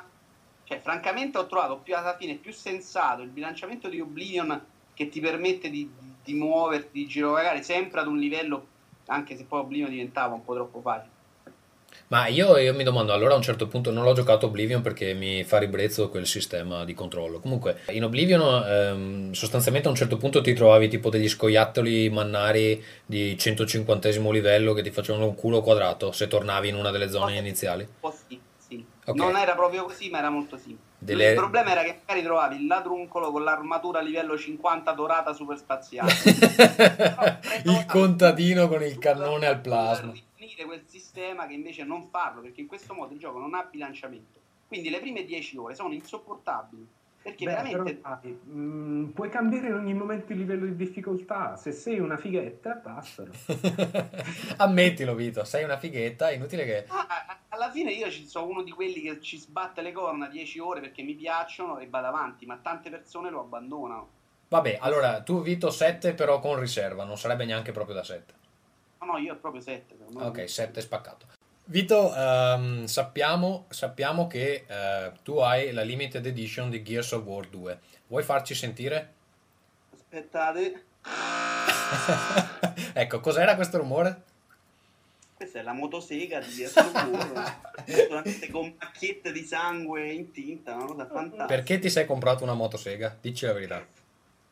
[0.62, 5.18] Cioè, francamente ho trovato più alla fine più sensato il bilanciamento di Oblivion che ti
[5.18, 8.66] permette di, di, di muoverti, di girovagare sempre ad un livello,
[9.06, 11.10] anche se poi Oblivion diventava un po' troppo facile.
[12.08, 15.12] Ma io, io mi domando, allora a un certo punto non l'ho giocato Oblivion perché
[15.12, 17.40] mi fa ribrezzo quel sistema di controllo.
[17.40, 22.82] Comunque, in Oblivion ehm, sostanzialmente a un certo punto ti trovavi tipo degli scoiattoli mannari
[23.04, 27.36] di 150 livello che ti facevano un culo quadrato se tornavi in una delle zone
[27.36, 27.82] iniziali.
[27.82, 28.84] Un po' sì, sì.
[29.06, 29.16] Ok.
[29.16, 30.80] Non era proprio così, ma era molto simile.
[30.98, 35.32] Delle- Il problema era che magari trovavi il ladruncolo con l'armatura a livello 50 dorata
[35.32, 36.12] super spaziale.
[37.64, 40.12] il contadino con il cannone al plasma.
[40.56, 43.62] Rifinire quel sistema che invece non farlo, perché in questo modo il gioco non ha
[43.70, 44.40] bilanciamento.
[44.66, 46.86] Quindi le prime 10 ore sono insopportabili.
[47.22, 51.56] Perché Beh, veramente però, dai, mm, puoi cambiare in ogni momento il livello di difficoltà.
[51.56, 53.32] Se sei una fighetta, passano.
[54.58, 56.84] Ammettilo, Vito, sei una fighetta, è inutile che...
[56.86, 60.28] Ah, ah, alla fine io ci sono uno di quelli che ci sbatte le corna
[60.28, 64.08] 10 ore perché mi piacciono e vado avanti, ma tante persone lo abbandonano.
[64.48, 68.45] Vabbè, allora, tu Vito 7 però con riserva, non sarebbe neanche proprio da 7.
[69.06, 69.96] No, io è proprio 7.
[70.14, 71.26] Ok, 7 spaccato.
[71.68, 77.46] Vito, ehm, sappiamo, sappiamo che eh, tu hai la limited edition di Gears of War
[77.46, 77.80] 2.
[78.08, 79.14] Vuoi farci sentire?
[79.92, 80.84] Aspettate,
[82.92, 84.22] ecco, cos'era questo rumore?
[85.36, 87.60] questa è la motosega di Gears of War,
[88.50, 91.44] con macchiette di sangue in tinta, una cosa fantastica.
[91.44, 93.16] Perché ti sei comprato una motosega?
[93.20, 93.86] Dici la verità.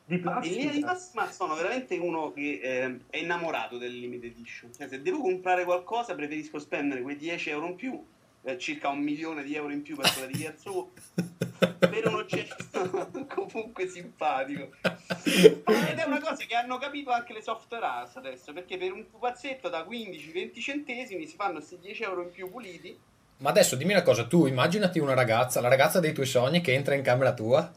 [0.07, 0.87] Di In linea di plastica.
[1.23, 4.71] massima sono veramente uno che eh, è innamorato del limited edition.
[4.71, 8.05] Cioè, se devo comprare qualcosa, preferisco spendere quei 10 euro in più,
[8.43, 10.87] eh, circa un milione di euro in più per quella di War,
[11.89, 14.73] per un oggetto comunque simpatico.
[15.25, 19.07] Ed è una cosa che hanno capito anche le software house adesso, perché per un
[19.09, 22.95] pupazzetto da 15-20 centesimi si fanno questi 10 euro in più puliti.
[23.39, 26.75] Ma adesso dimmi una cosa, tu immaginati una ragazza, la ragazza dei tuoi sogni che
[26.75, 27.73] entra in camera tua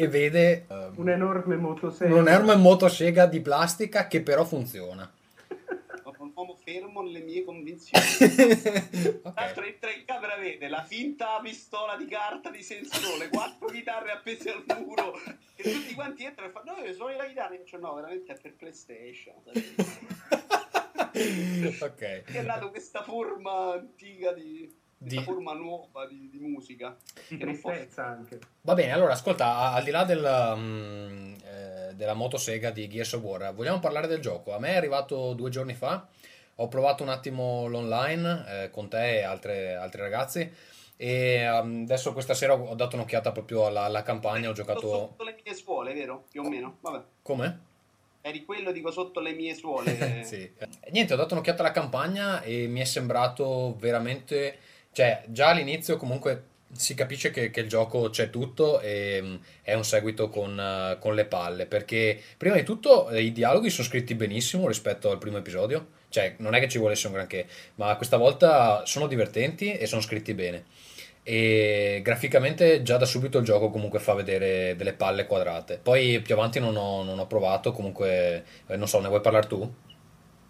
[0.00, 2.14] e vede ehm, Un'enorme motosega.
[2.14, 5.10] un'enorme motosega di plastica che però funziona.
[6.04, 8.04] Un uomo fermo nelle mie convinzioni.
[8.04, 9.34] Tra ok.
[9.34, 14.52] l'altro entra in camera, vede la finta pistola di carta di sensore, quattro chitarre appese
[14.52, 15.14] al muro
[15.56, 18.32] e tutti quanti entrano e fanno no, io suoni la chitarra io faccio no, veramente
[18.32, 19.34] è per PlayStation
[21.80, 22.22] ok.
[22.24, 26.96] è nata questa forma antica di Di- forma nuova di, di musica
[27.28, 28.40] Di tristezza anche.
[28.62, 33.22] Va bene, allora ascolta, al di là del, mm, eh, della motosega di Gears of
[33.22, 34.54] War, vogliamo parlare del gioco.
[34.54, 36.06] A me è arrivato due giorni fa,
[36.56, 40.52] ho provato un attimo l'online eh, con te e altre, altri ragazzi
[41.00, 44.80] e um, adesso questa sera ho dato un'occhiata proprio alla, alla campagna, ho giocato...
[44.80, 46.24] sotto le mie suole vero?
[46.28, 47.60] più o meno vabbè Come?
[48.20, 50.50] eri quello dico sotto le mie suole Sì.
[50.90, 54.58] Niente, ho dato un'occhiata alla campagna e mi è sembrato veramente,
[54.98, 59.74] cioè già all'inizio comunque si capisce che, che il gioco c'è tutto e mm, è
[59.74, 63.86] un seguito con, eh, con le palle, perché prima di tutto eh, i dialoghi sono
[63.86, 67.94] scritti benissimo rispetto al primo episodio, cioè non è che ci volesse un granché, ma
[67.94, 70.64] questa volta sono divertenti e sono scritti bene.
[71.22, 75.78] E graficamente già da subito il gioco comunque fa vedere delle palle quadrate.
[75.80, 79.46] Poi più avanti non ho, non ho provato, comunque eh, non so, ne vuoi parlare
[79.46, 79.72] tu?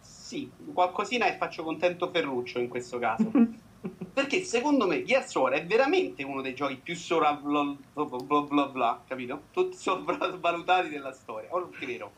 [0.01, 3.31] Sì, qualcosina e faccio contento Ferruccio in questo caso.
[4.13, 8.41] Perché secondo me Gears War è veramente uno dei giochi più sovra bla bla bla
[8.43, 9.43] bla bla, capito?
[9.53, 11.49] Tutti sopravvalutati della storia.
[11.53, 12.13] Ora è vero.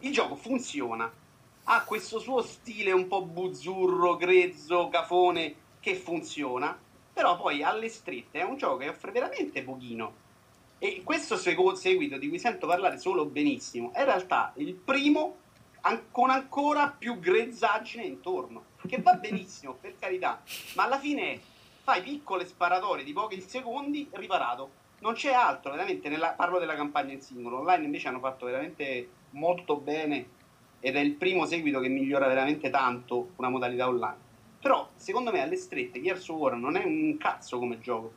[0.00, 1.10] Il gioco funziona,
[1.64, 6.78] ha questo suo stile un po' buzzurro, grezzo, cafone che funziona,
[7.12, 10.26] però poi alle strette è un gioco che offre veramente pochino.
[10.78, 15.36] E questo seguito di cui sento parlare solo benissimo è in realtà il primo
[16.10, 20.40] con ancora più grezzaggine intorno, che va benissimo, per carità,
[20.74, 21.40] ma alla fine
[21.84, 24.70] fai piccole sparatorie di pochi secondi, riparato.
[25.00, 29.08] Non c'è altro, veramente, nella- parlo della campagna in singolo, online invece hanno fatto veramente
[29.30, 30.26] molto bene
[30.80, 34.26] ed è il primo seguito che migliora veramente tanto una modalità online.
[34.60, 38.12] Però, secondo me, alle strette, Gears of War non è un cazzo come gioco.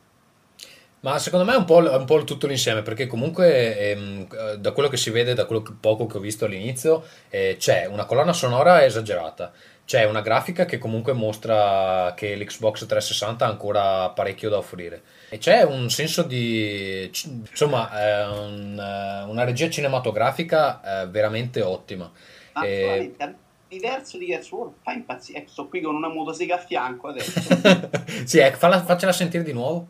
[1.02, 4.72] Ma secondo me è un po', un po' tutto l'insieme, perché comunque ehm, eh, da
[4.72, 8.06] quello che si vede, da quello che- poco che ho visto all'inizio, eh, c'è una
[8.06, 9.52] colonna sonora esagerata,
[9.92, 15.38] c'è una grafica che comunque mostra che l'Xbox 360 ha ancora parecchio da offrire, e
[15.38, 17.12] c'è un senso di...
[17.50, 17.90] insomma,
[18.30, 22.10] un, eh, una regia cinematografica eh, veramente ottima.
[22.54, 23.34] Ma Eh, solamente a-
[23.68, 25.40] diverso di Gears War fa impazzire.
[25.40, 27.42] Ecco, sto qui con una motosega a fianco adesso.
[28.24, 29.90] sì, ecco, falla- faccela sentire di nuovo.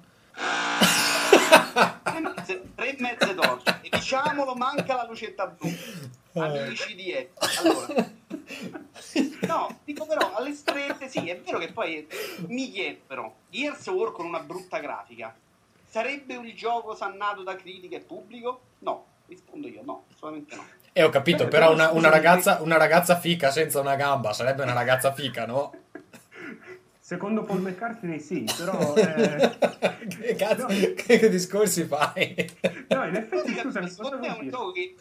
[2.04, 3.80] tre, tre mezze torce.
[3.84, 5.72] E diciamolo, manca la lucetta blu.
[6.34, 7.30] Amici di E.
[7.60, 8.20] Allora.
[9.48, 12.08] No, dico però, alle strette, sì, è vero che poi
[12.48, 15.36] mi chiedo però, Gears of War con una brutta grafica,
[15.88, 18.62] sarebbe un gioco sannato da critica e pubblico?
[18.80, 20.66] No, rispondo io, no, assolutamente no.
[20.94, 24.64] E ho capito, Beh, però una, una ragazza, una ragazza fica senza una gamba sarebbe
[24.64, 25.74] una ragazza fica, no?
[27.12, 28.96] Secondo Paul McCartney sì, però...
[28.96, 29.58] eh,
[30.08, 30.94] che cazzo, no.
[30.96, 32.34] che discorsi fai?
[32.88, 34.96] No, in effetti, Sì, scusami, secondo me è un gioco che,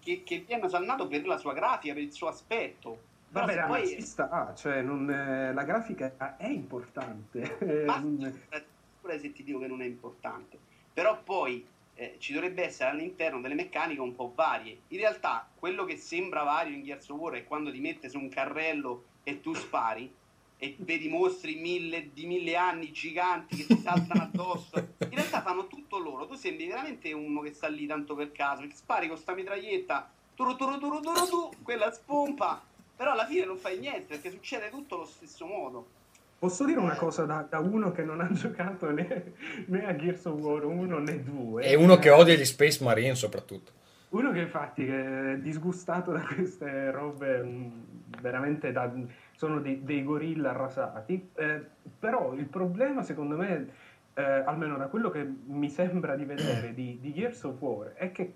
[0.00, 3.02] che, che viene sannato per la sua grafica, per il suo aspetto.
[3.28, 7.58] Vabbè, ma poi ci sta, cioè, non, eh, la grafica è importante.
[7.84, 8.02] Ma
[8.48, 8.64] Eh,
[8.98, 10.56] pure se ti dico che non è importante.
[10.94, 14.78] Però poi eh, ci dovrebbe essere all'interno delle meccaniche un po' varie.
[14.88, 18.18] In realtà, quello che sembra vario in Gears of War è quando ti mette su
[18.18, 20.10] un carrello e tu spari
[20.62, 24.76] e vedi mostri mille, di mille anni giganti che ti saltano addosso.
[24.98, 26.26] In realtà fanno tutto loro.
[26.26, 28.60] Tu sembri veramente uno che sta lì tanto per caso.
[28.66, 32.62] Che spari con sta mitraglietta, turu turu turu turu tu, quella spompa.
[32.94, 35.86] Però alla fine non fai niente perché succede tutto allo stesso modo.
[36.38, 39.32] Posso dire una cosa da, da uno che non ha giocato né,
[39.64, 41.64] né a Gears of War 1 né 2?
[41.64, 43.72] E uno che odia gli Space Marine soprattutto.
[44.10, 47.72] Uno che infatti è disgustato da queste robe mh,
[48.20, 48.92] veramente da,
[49.40, 51.64] sono dei, dei gorilla arrasati, eh,
[51.98, 53.68] però il problema secondo me,
[54.12, 58.12] eh, almeno da quello che mi sembra di vedere di, di Gears of War, è
[58.12, 58.34] che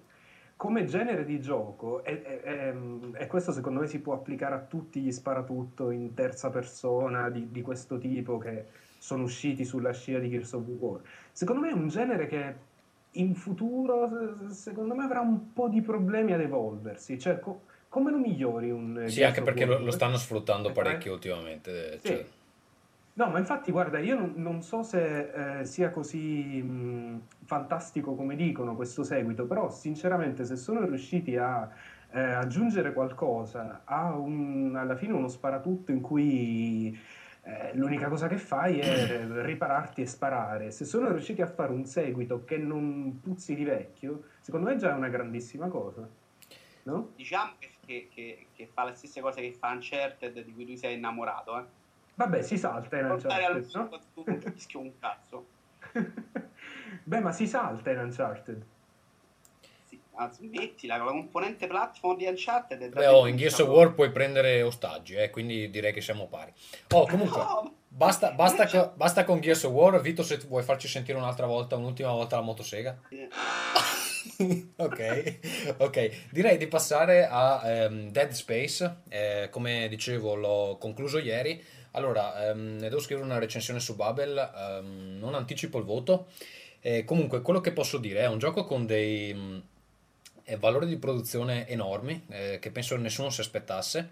[0.57, 5.91] come genere di gioco, e, questo secondo me si può applicare a tutti gli sparatutto
[5.91, 8.65] in terza persona di, di questo tipo che
[8.97, 12.55] sono usciti sulla scia di Gears of War, secondo me è un genere che
[13.11, 18.11] in futuro se- secondo me avrà un po' di problemi ad evolversi, cioè co- come
[18.11, 22.01] lo migliori un eh, Sì, anche perché lo, lo stanno sfruttando Eh, parecchio ultimamente.
[22.01, 22.09] Sì.
[22.09, 22.27] cioè.
[23.13, 28.35] No, ma infatti, guarda, io non, non so se eh, sia così mh, fantastico come
[28.35, 31.71] dicono questo seguito, però sinceramente se sono riusciti a
[32.11, 36.99] eh, aggiungere qualcosa a un- alla fine uno sparatutto in cui
[37.43, 41.85] eh, l'unica cosa che fai è ripararti e sparare, se sono riusciti a fare un
[41.85, 46.09] seguito che non puzzi di vecchio, secondo me già è una grandissima cosa,
[46.85, 47.11] no?
[47.15, 50.75] Diciamo che, che- che- che fa le stesse cose che fa Uncharted di cui tu
[50.77, 51.65] sei innamorato, eh.
[52.17, 54.25] Vabbè, si salta in Portare al Uncharted, no?
[54.25, 55.47] tu capisci un cazzo.
[57.05, 58.63] Beh, ma si salta in Uncharted.
[59.87, 63.93] Sì, smettila, con la componente platform di Uncharted è Beh, oh, in Gears of War
[63.95, 66.53] puoi prendere ostaggi, eh, quindi direi che siamo pari.
[66.93, 70.01] Oh, comunque, No, basta, basta, co- basta con Gears of War.
[70.01, 72.97] Vito, se vuoi farci sentire un'altra volta, un'ultima volta la motosega.
[73.11, 73.29] eh,
[74.77, 76.11] ok, ok.
[76.31, 78.97] Direi di passare a ehm, Dead Space.
[79.09, 81.63] Eh, come dicevo, l'ho concluso ieri.
[81.93, 84.37] Allora, ne devo scrivere una recensione su Babel.
[84.37, 86.27] ehm, non anticipo il voto.
[86.81, 89.63] Eh, comunque, quello che posso dire è un gioco con dei mh,
[90.45, 94.11] eh, valori di produzione enormi, eh, che penso nessuno si aspettasse.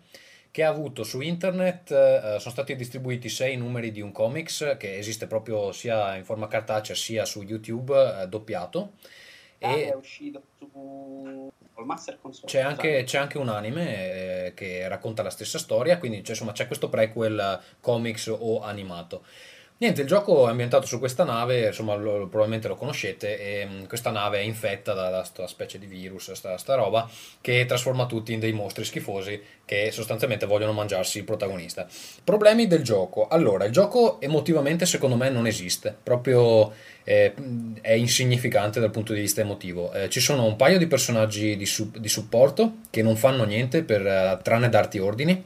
[0.51, 4.99] Che ha avuto su internet, eh, sono stati distribuiti sei numeri di un comics che
[4.99, 8.93] esiste proprio sia in forma cartacea sia su YouTube, eh, doppiato.
[9.63, 11.51] È E uscito su
[11.85, 12.47] Master Console.
[12.47, 16.53] c'è anche, c'è anche un anime eh, che racconta la stessa storia, quindi c'è, insomma,
[16.53, 19.25] c'è questo prequel eh, comics o animato.
[19.83, 23.67] Niente, il gioco è ambientato su questa nave, insomma, lo- lo- probabilmente lo conoscete, e
[23.67, 28.07] mh, questa nave è infetta da, questa specie di virus, sta, sta roba, che trasforma
[28.07, 31.89] tutti in dei mostri schifosi che sostanzialmente vogliono mangiarsi il protagonista.
[32.23, 33.27] Problemi del gioco.
[33.27, 37.35] Allora, il gioco emotivamente secondo me non esiste, proprio eh,
[37.81, 39.93] è insignificante dal punto di vista emotivo.
[39.95, 43.83] Eh, ci sono un paio di personaggi di, su- di supporto che non fanno niente
[43.83, 45.45] per, eh, tranne darti ordini.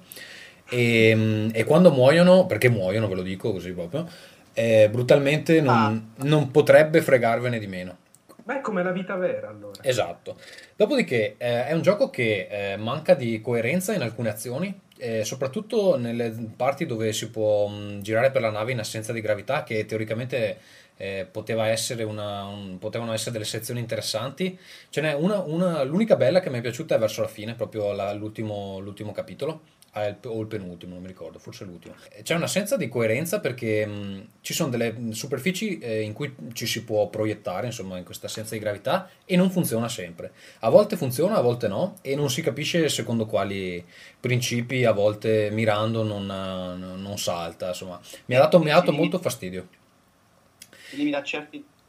[0.69, 4.09] E, mm, e quando muoiono, perché muoiono, ve lo dico così proprio,
[4.53, 7.97] eh, brutalmente non, non potrebbe fregarvene di meno.
[8.43, 9.83] Beh, è come la vita vera allora.
[9.83, 10.37] Esatto.
[10.77, 15.97] Dopodiché eh, è un gioco che eh, manca di coerenza in alcune azioni, eh, soprattutto
[15.99, 19.85] nelle parti dove si può mh, girare per la nave in assenza di gravità, che
[19.85, 20.59] teoricamente
[20.99, 24.59] eh, poteva essere una- un- potevano essere delle sezioni interessanti.
[24.89, 27.93] Ce n'è una, una- l'unica bella che mi è piaciuta è verso la fine, proprio
[27.93, 29.61] la- l'ultimo, l'ultimo capitolo.
[29.97, 31.95] Ah, o il penultimo, non mi ricordo, forse l'ultimo.
[32.23, 36.67] C'è un'assenza di coerenza perché mh, ci sono delle mh, superfici eh, in cui ci
[36.67, 40.33] si può proiettare, insomma, in questa assenza di gravità e non funziona sempre.
[40.61, 43.85] A volte funziona, a volte no, e non si capisce secondo quali
[44.21, 48.01] principi, a volte mirando non, non salta, insomma.
[48.27, 49.69] Mi ha dato, mi ha dato molto fastidio.
[50.89, 51.23] Si limita a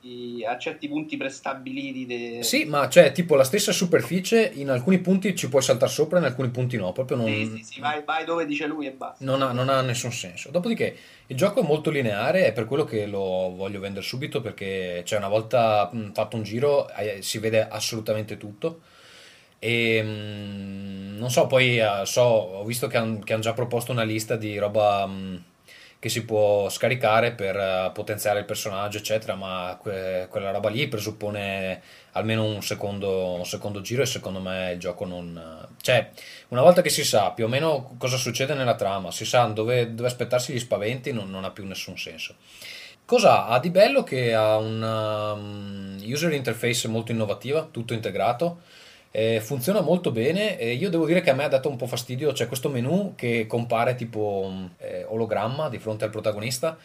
[0.08, 2.06] certi a certi punti prestabiliti.
[2.06, 2.44] De...
[2.44, 6.26] Sì, ma c'è tipo la stessa superficie, in alcuni punti ci puoi saltare sopra, in
[6.26, 6.92] alcuni punti no.
[6.92, 9.24] Proprio non, Sì, sì, sì, vai, vai dove dice lui e basta.
[9.24, 10.50] non ha, non ha nessun senso.
[10.50, 10.96] Dopodiché
[11.28, 15.20] il gioco è molto lineare, è per quello che lo voglio vendere subito, perché cioè,
[15.20, 16.90] una volta fatto un giro
[17.20, 18.82] si vede assolutamente tutto.
[19.60, 24.58] E non so, poi eh, so, ho visto che hanno già proposto una lista di
[24.60, 25.10] roba
[26.00, 30.88] che si può scaricare per eh, potenziare il personaggio, eccetera, ma que- quella roba lì
[30.88, 31.82] presuppone
[32.12, 35.68] almeno un secondo, un secondo giro e secondo me il gioco non...
[35.82, 36.12] Cioè,
[36.50, 39.94] una volta che si sa più o meno cosa succede nella trama, si sa dove,
[39.94, 42.36] dove aspettarsi gli spaventi, non, non ha più nessun senso.
[43.06, 44.04] Cosa ha di bello?
[44.04, 48.62] Che ha una um, user interface molto innovativa, tutto integrato,
[49.18, 51.88] eh, funziona molto bene e io devo dire che a me ha dato un po'
[51.88, 56.78] fastidio, c'è questo menu che compare tipo eh, ologramma di fronte al protagonista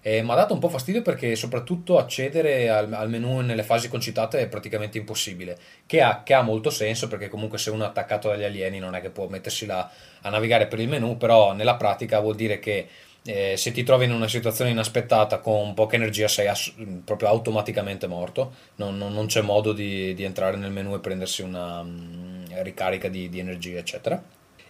[0.00, 3.88] e mi ha dato un po' fastidio perché soprattutto accedere al, al menu nelle fasi
[3.88, 7.88] concitate è praticamente impossibile, che ha, che ha molto senso perché comunque se uno è
[7.88, 11.54] attaccato dagli alieni non è che può mettersi là a navigare per il menu, però
[11.54, 12.86] nella pratica vuol dire che
[13.24, 16.72] eh, se ti trovi in una situazione inaspettata con poca energia sei ass-
[17.04, 21.42] proprio automaticamente morto, non, non- non c'è modo di, di entrare nel menu e prendersi
[21.42, 24.22] una mm, ricarica di, di energia, eccetera.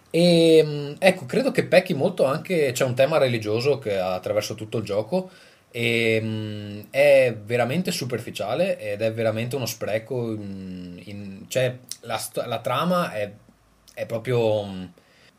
[0.09, 4.77] E mm, ecco, credo che pecchi molto anche, c'è un tema religioso che attraverso tutto
[4.79, 5.29] il gioco
[5.71, 12.59] e mm, è veramente superficiale ed è veramente uno spreco, mm, in- cioè la, la
[12.59, 13.31] trama è,
[13.93, 14.83] è proprio, mm,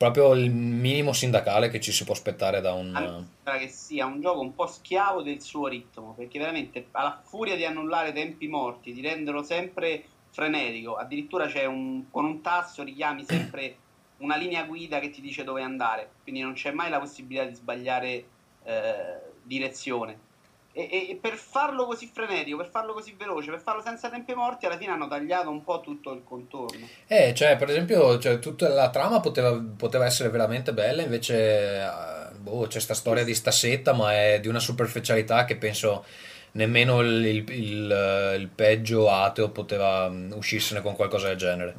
[0.03, 2.92] proprio il minimo sindacale che ci si può aspettare da un...
[2.92, 7.55] sembra che sia un gioco un po' schiavo del suo ritmo, perché veramente alla furia
[7.55, 13.24] di annullare tempi morti, di renderlo sempre frenetico, addirittura c'è un, con un tasto richiami
[13.24, 13.76] sempre
[14.18, 17.55] una linea guida che ti dice dove andare, quindi non c'è mai la possibilità di
[17.55, 18.24] sbagliare
[18.64, 20.30] eh, direzione.
[20.75, 24.33] E, e- e per farlo così frenetico, per farlo così veloce, per farlo senza tempi
[24.35, 26.89] morti, alla fine hanno tagliato un po' tutto il contorno.
[27.07, 32.35] Eh, cioè, per esempio, cioè, tutta la trama poteva, poteva essere veramente bella, invece eh,
[32.39, 36.05] boh, c'è sta storia di sta setta, ma è di una superficialità che penso
[36.53, 41.75] nemmeno il, il- il- il peggio ateo poteva mm, uscirsene con qualcosa del genere.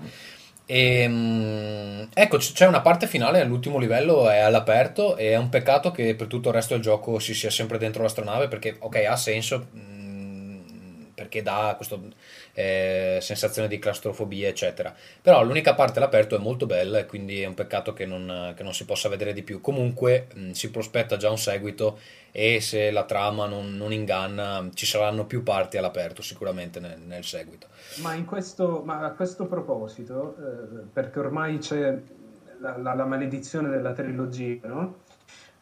[0.66, 5.92] E, mm, ecco, c'è una parte finale all'ultimo livello, è all'aperto e è un peccato
[5.92, 9.16] che per tutto il resto del gioco si sia sempre dentro l'astronave perché, ok, ha
[9.18, 11.76] senso, mm, perché dà
[12.54, 14.94] questa sensazione di claustrofobia, eccetera.
[15.22, 18.64] Però l'unica parte all'aperto è molto bella e quindi è un peccato che non, che
[18.64, 19.60] non si possa vedere di più.
[19.60, 22.00] Comunque mh, si prospetta già un seguito
[22.32, 27.24] e se la trama non, non inganna ci saranno più parti all'aperto sicuramente nel, nel
[27.24, 27.68] seguito.
[28.02, 31.98] Ma, questo, ma a questo proposito, eh, perché ormai c'è
[32.60, 35.02] la, la- la maledizione della trilogia, no?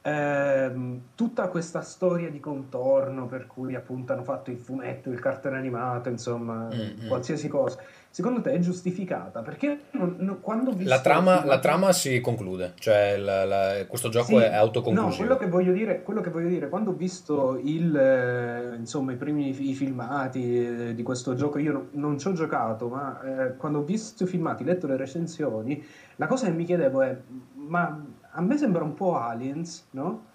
[0.03, 5.57] Ehm, tutta questa storia di contorno per cui appunto hanno fatto il fumetto, il cartone
[5.57, 7.07] animato, insomma, Mm, mm.
[7.07, 7.77] qualsiasi cosa,
[8.09, 9.41] secondo te è giustificata?
[9.43, 14.09] Perché non- non- quando La trama, il la trama si conclude, cioè la- la- questo
[14.09, 15.17] gioco Sì, è no, autoconclusivo.
[15.17, 19.17] quello che voglio dire, quello che voglio dire, quando ho visto il, eh, insomma, i
[19.17, 23.55] primi i filmati eh, di questo gioco, io no- non ci ho giocato, ma eh,
[23.55, 25.83] quando ho visto i filmati, letto le recensioni,
[26.15, 27.15] la cosa che mi chiedevo è,
[27.53, 28.03] ma
[28.33, 30.27] a me sembra un po' Aliens, no?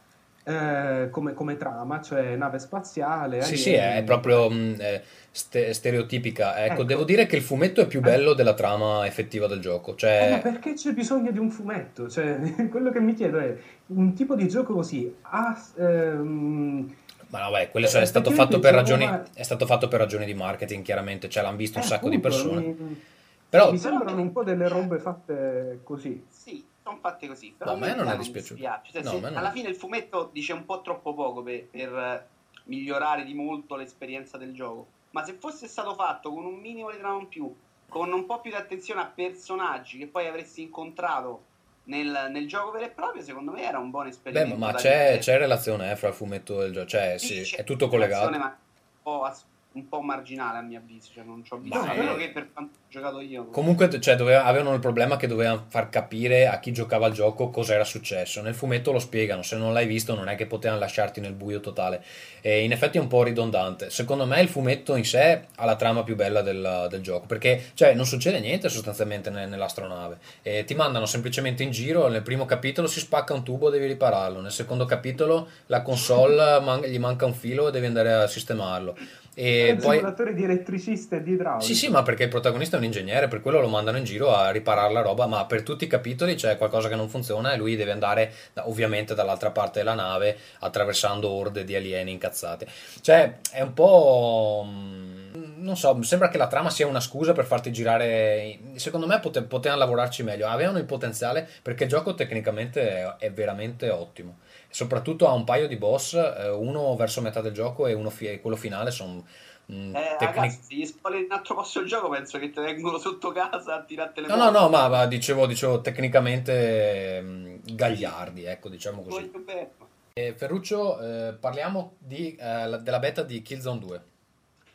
[0.45, 6.65] Eh, come, come trama, cioè nave spaziale, Sì, sì, è proprio mh, eh, ste- stereotipica.
[6.65, 6.85] Ecco, Ecco.
[6.85, 9.95] devo dire che il fumetto è più bello della trama effettiva del gioco.
[10.19, 12.09] Eh, ma Cioè, perché c'è bisogno di un fumetto?
[12.09, 12.39] Cioè,
[12.71, 13.57] quello che mi chiedo è,
[13.89, 15.55] un tipo di gioco così ha...
[15.77, 16.95] ehm,
[17.29, 18.31] Ma no, beh, quello Eh, è stato
[18.61, 21.79] per diciamo, ragioni, ma- è stato fatto per ragioni di marketing, chiaramente, cioè l'hanno visto
[21.79, 22.61] un eh, sacco di appunto, persone.
[22.61, 23.03] mi,
[23.49, 26.25] Però, mi sembrano un po' delle robe fatte così.
[26.29, 27.55] Sì, sono fatte così.
[27.57, 28.55] Però No, a me non è dispiaciuto.
[28.55, 28.93] dispiace.
[28.93, 32.29] Cioè, No, se alla fine il fumetto dice un po' troppo poco per, per,
[32.65, 34.87] migliorare di molto l'esperienza del gioco.
[35.11, 37.55] Ma se fosse stato fatto con un minimo di trama in più,
[37.89, 41.45] con un po' più di attenzione a personaggi che poi avresti incontrato
[41.85, 44.57] nel, nel gioco vero e proprio, secondo me era un buon beh, esperimento.
[44.57, 47.55] ma da c'è, c'è relazione eh, fra il fumetto e il gioco, cioè, Sì, sì,
[47.55, 48.31] è tutto collegato.
[48.31, 48.57] ma un
[49.03, 51.11] po', as- un po' marginale a mio avviso.
[51.13, 53.47] Cioè, non ci ho visto Ma, quello che per quanto ho giocato io.
[53.47, 57.51] Comunque, cioè, doveva- avevano il problema che dovevano far capire a chi giocava al gioco
[57.51, 58.41] cosa era successo.
[58.41, 61.61] Nel fumetto lo spiegano, se non l'hai visto non è che potevano lasciarti nel buio
[61.61, 62.03] totale.
[62.41, 63.91] E in effetti è un po' ridondante.
[63.91, 67.71] Secondo me il fumetto in sé ha la trama più bella del, del gioco, perché
[67.75, 70.19] cioè, non succede niente sostanzialmente ne- nell'astronave.
[70.43, 74.41] E ti mandano semplicemente in giro, nel primo capitolo si spacca un tubo, devi ripararlo.
[74.41, 78.97] Nel secondo capitolo la console man- gli manca un filo e devi andare a sistemarlo.
[79.39, 79.97] E È un poi...
[79.99, 81.63] simulatore di elettricista e di idraulico.
[81.67, 84.35] Sì, sì, ma perché il protagonista è un ingegnere, per quello lo mandano in giro
[84.35, 87.59] a riparare la roba, ma per tutti i capitoli c'è qualcosa che non funziona e
[87.59, 92.67] lui deve andare da- ovviamente dall'altra parte della nave attraversando orde di alieni incazzati.
[93.03, 94.65] Cioè, è un po'...
[94.67, 98.59] mm, Non so, sembra che la trama sia una scusa per farti girare.
[98.77, 100.47] Secondo me pote- potevano lavorarci meglio.
[100.47, 104.39] Avevano il potenziale perché il gioco tecnicamente è, è veramente ottimo.
[104.77, 108.39] Soprattutto ha un paio di boss, eh, uno verso metà del gioco e uno fi-
[108.43, 109.25] quello finale sono
[109.73, 112.61] mm, Eh, tecnic- ragazzi, se gli spoileri un altro posto il gioco, penso che ti
[112.61, 117.57] vengono sotto casa a tirarti le No, no, no, ma, ma dicevo, dicevo tecnicamente mm,
[117.73, 119.31] gagliardi, ecco, diciamo così.
[119.31, 119.71] Voglio bene.
[120.13, 124.03] E Ferruccio, eh, parliamo di, eh, la- della beta di Killzone 2.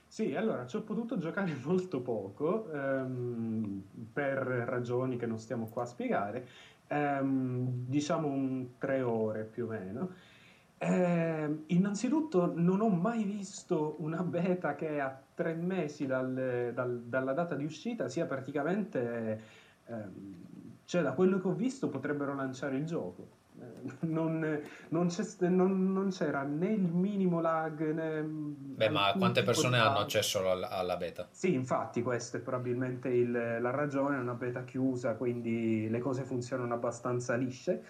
[0.08, 3.82] Sì, allora ci ho potuto giocare molto poco ehm,
[4.12, 4.38] per
[4.68, 6.48] ragioni che non stiamo qua a spiegare,
[6.92, 10.10] ehm, diciamo un tre ore più o meno.
[10.78, 17.34] Ehm, innanzitutto non ho mai visto una beta che a tre mesi dal- dal- dalla
[17.34, 19.42] data di uscita sia praticamente,
[19.86, 23.40] ehm, cioè da quello che ho visto potrebbero lanciare il gioco.
[24.02, 29.78] Non, non c'è- non- non c'era né il minimo lag né Beh, ma quante persone
[29.78, 31.28] hanno accesso alla, alla beta?
[31.32, 36.24] Sì, infatti questa è probabilmente il- la ragione, è una beta chiusa, quindi le cose
[36.24, 37.84] funzionano abbastanza lisce,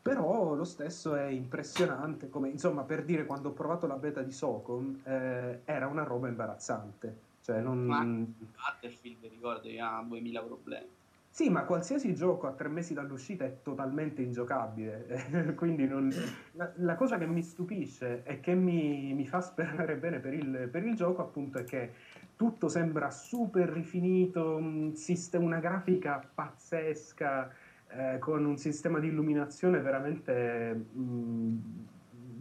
[0.00, 4.32] però lo stesso è impressionante, come insomma per dire quando ho provato la beta di
[4.32, 7.84] Socom eh, era una roba imbarazzante, cioè non...
[7.84, 10.88] Ma- Battlefield, ricordi, ha 2000 problemi.
[11.34, 16.12] Sì, ma qualsiasi gioco a tre mesi dall'uscita è totalmente ingiocabile, quindi non-
[16.52, 20.68] la, la cosa che mi stupisce e che mi, mi fa sperare bene per il,
[20.70, 21.92] per il gioco appunto è che
[22.36, 27.50] tutto sembra super rifinito, un sist- una grafica pazzesca,
[27.88, 31.60] eh, con un sistema di illuminazione veramente, mh,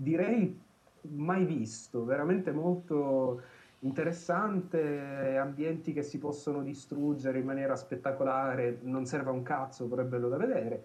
[0.04, 0.60] direi,
[1.04, 3.42] mai visto, veramente molto
[3.84, 10.02] interessante, ambienti che si possono distruggere in maniera spettacolare, non serve a un cazzo, però
[10.02, 10.84] è bello da vedere.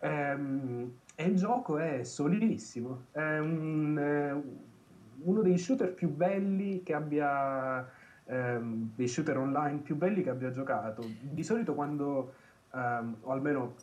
[0.00, 4.64] Ehm, e il gioco è solidissimo, è un, eh,
[5.22, 7.88] uno dei shooter più belli che abbia,
[8.26, 11.02] ehm, dei shooter online più belli che abbia giocato.
[11.20, 12.34] Di solito quando,
[12.74, 13.74] ehm, o almeno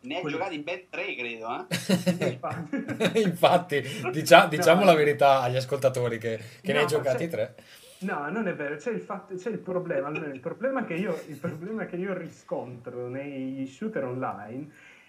[0.00, 3.18] Ne hai Quello- giocati ben 3, credo, eh?
[3.20, 3.82] Infatti,
[4.12, 4.86] dicia- diciamo No.
[4.86, 7.54] la verità agli ascoltatori che, che ne No, hai ma giocati c'è- tre.
[8.00, 11.16] No, non è vero, c'è il, fatto, c'è il problema, almeno il problema, che io,
[11.26, 14.68] il problema che io riscontro nei shooter online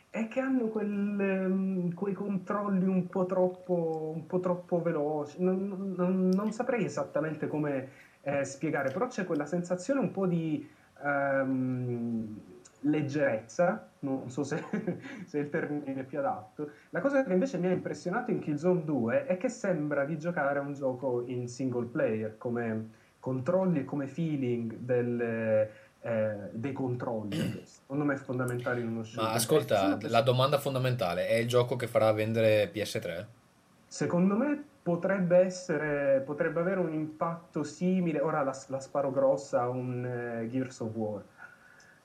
[0.10, 5.94] è che hanno quel, ehm, quei controlli un po' troppo, un po' troppo veloci, non,
[5.96, 7.90] non- non saprei esattamente come
[8.22, 10.68] eh, spiegare, però c'è quella sensazione un po' di
[11.04, 12.40] ehm,
[12.82, 14.64] leggerezza, non so se,
[15.26, 16.70] se il termine è più adatto.
[16.90, 20.60] La cosa che invece mi ha impressionato in Killzone 2 è che sembra di giocare
[20.60, 25.70] a un gioco in single player, come controlli e come feeling del,
[26.02, 29.30] eh, dei controlli, secondo me è fondamentale in uno shooter.
[29.30, 33.26] Ma ascolta, la domanda fondamentale è il gioco che farà vendere PS3?
[33.86, 39.70] Secondo me potrebbe essere, potrebbe avere un impatto simile, ora la, la sparo grossa a
[39.70, 41.24] un eh, Gears of War,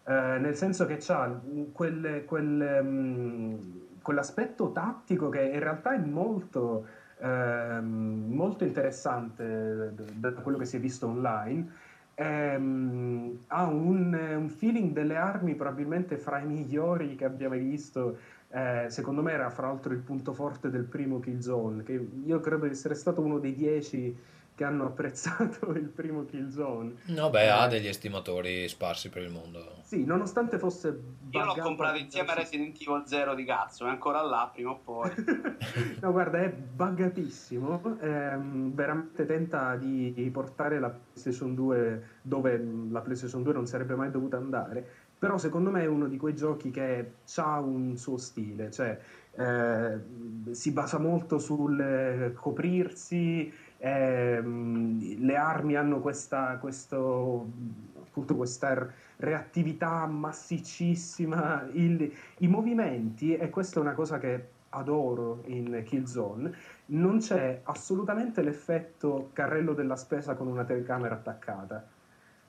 [0.07, 1.41] Eh, nel senso che c'ha
[1.73, 3.55] quel, quel, mm,
[4.03, 6.87] quell'aspetto tattico che in realtà è molto,
[7.19, 11.73] ehm, molto interessante da da quello che si è visto online.
[12.17, 18.19] Ehm, ha un, un feeling delle armi probabilmente fra i migliori che abbia mai visto.
[18.49, 22.67] Eh, secondo me era fra l'altro il punto forte del primo Killzone, che io credo
[22.67, 24.17] di essere stato uno dei dieci
[24.55, 26.95] che hanno apprezzato il primo Killzone.
[27.07, 29.83] No, beh, ha Eh, degli estimatori sparsi per il mondo.
[29.83, 30.99] Sì, nonostante fosse
[31.31, 34.81] Io l'ho comprato insieme a Resident Evil 0 di cazzo, è ancora là prima o
[34.83, 35.11] poi.
[36.01, 37.99] no, guarda, è buggatissimo.
[38.01, 43.95] ehm, veramente tenta di di portare la PlayStation 2 dove la PlayStation 2 non sarebbe
[43.95, 44.87] mai dovuta andare.
[45.19, 48.99] Però secondo me è uno di quei giochi che ha un suo stile, cioè
[49.37, 49.99] eh,
[50.51, 53.51] si basa molto sul eh, coprirsi,
[53.85, 57.47] ehm, le armi hanno questa, questo,
[58.01, 65.83] appunto questa reattività massiccissima, il- i movimenti, e questa è una cosa che adoro in
[65.85, 66.53] Killzone,
[66.87, 71.87] non c'è assolutamente l'effetto carrello della spesa con una telecamera attaccata.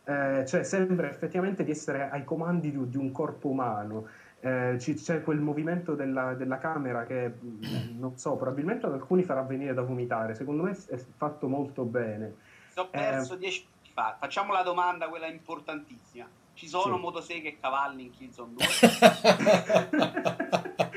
[0.08, 4.08] Eh, cioè sembra effettivamente di essere ai comandi di, di un corpo umano.
[4.42, 9.42] Eh, c'è quel movimento della, della camera che mh, non so, probabilmente ad alcuni farà
[9.42, 10.36] venire da vomitare.
[10.36, 12.36] Secondo me è fatto molto bene.
[12.76, 13.38] Ho perso Eh.
[13.38, 14.16] 10 minuti fa.
[14.20, 16.28] Facciamo la domanda, quella importantissima.
[16.54, 17.02] Ci sono Sì.
[17.02, 18.66] motoseghe e cavalli in Killzone 2?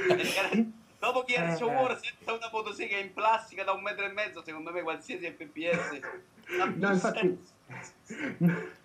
[0.07, 1.65] Perché Dopo of Eh.
[1.65, 6.01] War senza una fotosega in plastica da un metro e mezzo, secondo me qualsiasi FPS
[6.77, 7.39] No, infatti.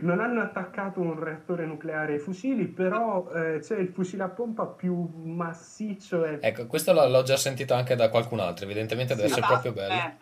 [0.00, 4.64] non hanno attaccato un reattore nucleare ai fucili, però eh, c'è il fucile a pompa
[4.66, 9.28] più massiccio e Ecco, questo l'ho l'ho già sentito anche da qualcun altro, evidentemente deve
[9.28, 9.34] Sì.
[9.38, 10.14] essere proprio bello.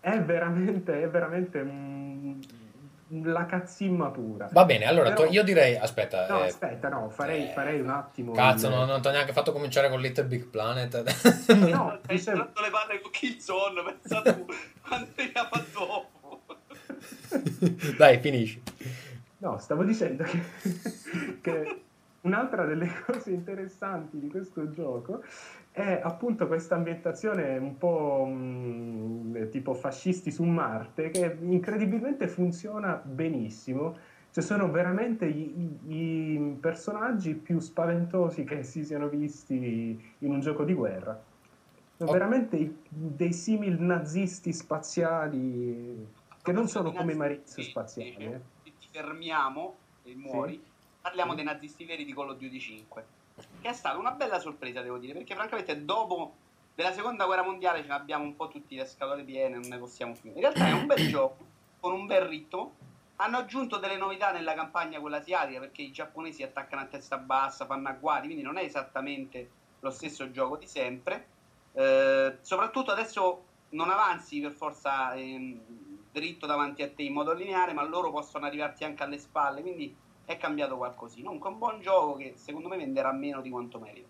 [0.00, 2.40] È veramente, è veramente mm,
[3.24, 4.48] la cazzimma pura.
[4.52, 7.80] Va bene, allora Però- to- io direi, aspetta, No, eh, aspetta, no, farei, eh, farei
[7.80, 8.32] un attimo.
[8.32, 11.02] cazzo, il- non, non ti ho neanche fatto cominciare con Little Big Planet.
[11.54, 14.46] No, Hai dicevo- le palle con Killzone, pensa tu
[14.86, 16.54] quando li ha fatto dopo.
[17.96, 18.62] Dai, finisci.
[19.38, 20.40] No, stavo dicendo che,
[21.40, 21.80] che
[22.22, 25.22] un'altra delle cose interessanti di questo gioco
[25.70, 33.96] è appunto questa ambientazione un po' mh, tipo fascisti su Marte che incredibilmente funziona benissimo.
[34.30, 40.74] Cioè sono veramente i, personaggi più spaventosi che si siano visti in un gioco di
[40.74, 41.18] guerra.
[41.96, 42.12] Sono Oh.
[42.12, 46.06] veramente dei simil nazisti spaziali
[46.46, 48.14] che non sono come i Marizio spaziali.
[48.24, 48.40] eh.
[48.62, 50.70] se ti fermiamo e muori, Sì.
[51.00, 51.36] parliamo Sì.
[51.36, 53.06] dei nazisti veri di Call of Duty 5,
[53.60, 56.36] che è stata una bella sorpresa, devo dire, perché francamente dopo
[56.74, 59.78] della seconda guerra mondiale ce ne abbiamo un po' tutti le scatole piene, non ne
[59.78, 60.30] possiamo più.
[60.34, 61.46] In realtà è un bel gioco,
[61.80, 62.76] con un bel ritmo.
[63.16, 67.66] Hanno aggiunto delle novità nella campagna quella asiatica, perché i giapponesi attaccano a testa bassa,
[67.66, 71.26] fanno agguati, quindi non è esattamente lo stesso gioco di sempre.
[71.72, 75.85] Eh, soprattutto adesso non avanzi per forza ehm,
[76.16, 79.94] dritto davanti a te in modo lineare, ma loro possono arrivarti anche alle spalle, quindi
[80.24, 81.26] è cambiato qualcosina.
[81.26, 84.08] Comunque è un buon gioco che secondo me venderà meno di quanto merita.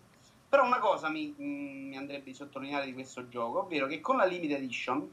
[0.49, 4.15] Però una cosa mi, mm, mi andrebbe di sottolineare di questo gioco, ovvero che con
[4.15, 5.09] la Limited Edition,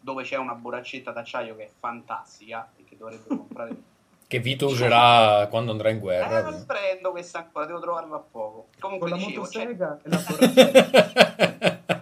[0.00, 3.76] dove c'è una borraccetta d'acciaio che è fantastica e che dovrebbe comprare
[4.32, 6.42] Che Vito userà quando andrà in eh, guerra.
[6.42, 8.68] non prendo questa ancora, devo trovarla a poco.
[8.80, 12.01] Con Comunque la dicevo, c'è- motosega e la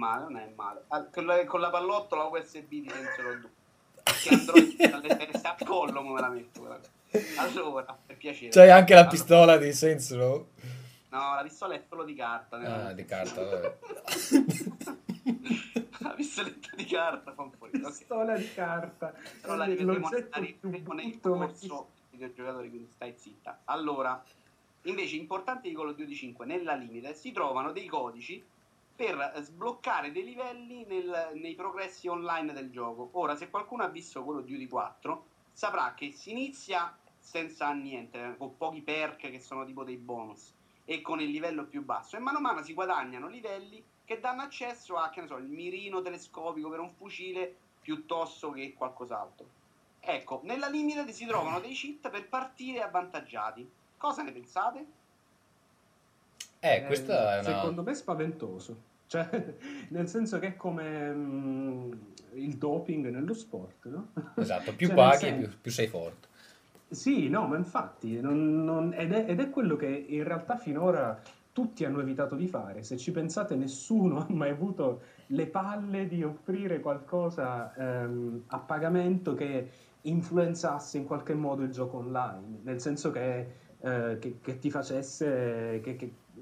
[0.00, 0.84] male, non è male.
[0.88, 3.50] Ah, Con la, con la pallottola USB di Sensor 2.
[4.20, 6.66] Che Android alle teste a collo me la metto.
[7.36, 8.50] Allora, per piacere.
[8.50, 10.48] C'hai anche la Allora, pistola di Saints Row?
[11.10, 12.56] No, la pistola è solo di carta.
[12.56, 13.78] Ah, di carta, vabbè.
[15.98, 17.84] la pistoletta di carta fa un po' ridere.
[17.84, 19.14] Pistola di carta.
[19.40, 23.60] Però la rivedremo, più rivedremo nel corso dei videogiocatori, quindi stai zitta.
[23.64, 24.22] Allora,
[24.82, 28.42] invece, importante di Call of Duty 5, nella limite si trovano dei codici
[29.00, 33.08] per sbloccare dei livelli nel- nei progressi online del gioco.
[33.12, 38.34] Ora, se qualcuno ha visto Call of Duty 4, saprà che si inizia senza niente,
[38.36, 40.52] con pochi perk che sono tipo dei bonus
[40.84, 44.42] e con il livello più basso, e mano a mano si guadagnano livelli che danno
[44.42, 49.46] accesso a, che ne so, il mirino telescopico per un fucile piuttosto che qualcos'altro.
[49.98, 53.66] Ecco, nella limited si trovano dei cheat per partire avvantaggiati.
[53.96, 54.86] Cosa ne pensate?
[56.58, 57.54] Eh, questa è una...
[57.54, 58.88] Secondo me spaventoso.
[59.10, 59.54] Cioè,
[59.90, 61.92] nel senso che è come mm,
[62.34, 64.12] il doping nello sport, no?
[64.36, 66.28] Esatto, più Cioè, paghi senso- più, più sei forte.
[66.88, 71.20] Sì, no, ma infatti, non- non- ed, è, ed è quello che in realtà finora
[71.52, 72.84] tutti hanno evitato di fare.
[72.84, 79.34] Se ci pensate, nessuno ha mai avuto le palle di offrire qualcosa ehm, a pagamento
[79.34, 79.70] che
[80.02, 83.46] influenzasse in qualche modo il gioco online, nel senso che,
[83.80, 85.96] eh, che- che ti facesse che-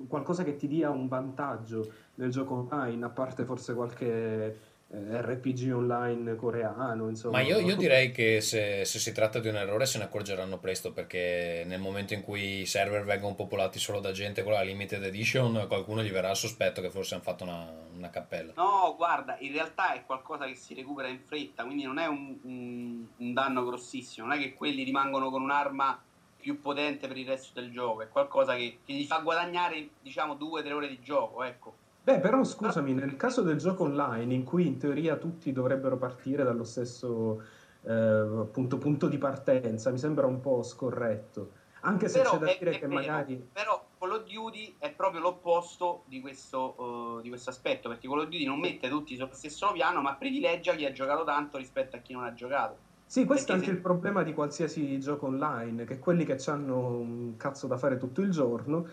[0.07, 4.59] qualcosa che ti dia un vantaggio nel gioco online, a parte forse qualche
[4.91, 7.39] eh, RPG online coreano, insomma.
[7.39, 10.59] Ma io, io direi che se, se si tratta di un errore se ne accorgeranno
[10.59, 14.63] presto perché nel momento in cui i server vengono popolati solo da gente con la
[14.63, 18.53] limited edition qualcuno gli verrà il sospetto che forse hanno fatto una, una cappella.
[18.57, 22.39] No, guarda, in realtà è qualcosa che si recupera in fretta, quindi non è un,
[22.43, 26.01] un- un danno grossissimo, non è che quelli rimangono con un'arma
[26.39, 30.35] più potente per il resto del gioco, è qualcosa che, che gli fa guadagnare, diciamo,
[30.35, 31.75] due o tre ore di gioco, ecco.
[32.03, 36.43] Beh, però scusami, nel caso del gioco online, in cui in teoria tutti dovrebbero partire
[36.43, 37.43] dallo stesso
[37.83, 41.53] eh, appunto, punto di partenza, mi sembra un po' scorretto.
[41.83, 43.49] Anche se Però c'è da è- dire è che vero, magari...
[43.53, 48.21] Però Call of Duty è proprio l'opposto di questo, eh, di questo aspetto, perché Call
[48.21, 51.97] of Duty non mette tutti sullo stesso piano, ma privilegia chi ha giocato tanto rispetto
[51.97, 52.87] a chi non ha giocato.
[53.09, 57.39] Sì, questo è anche il problema di qualsiasi gioco online, che quelli che hanno un
[57.39, 58.87] cazzo da fare tutto il giorno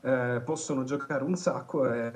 [0.00, 2.10] eh, possono giocare un sacco e...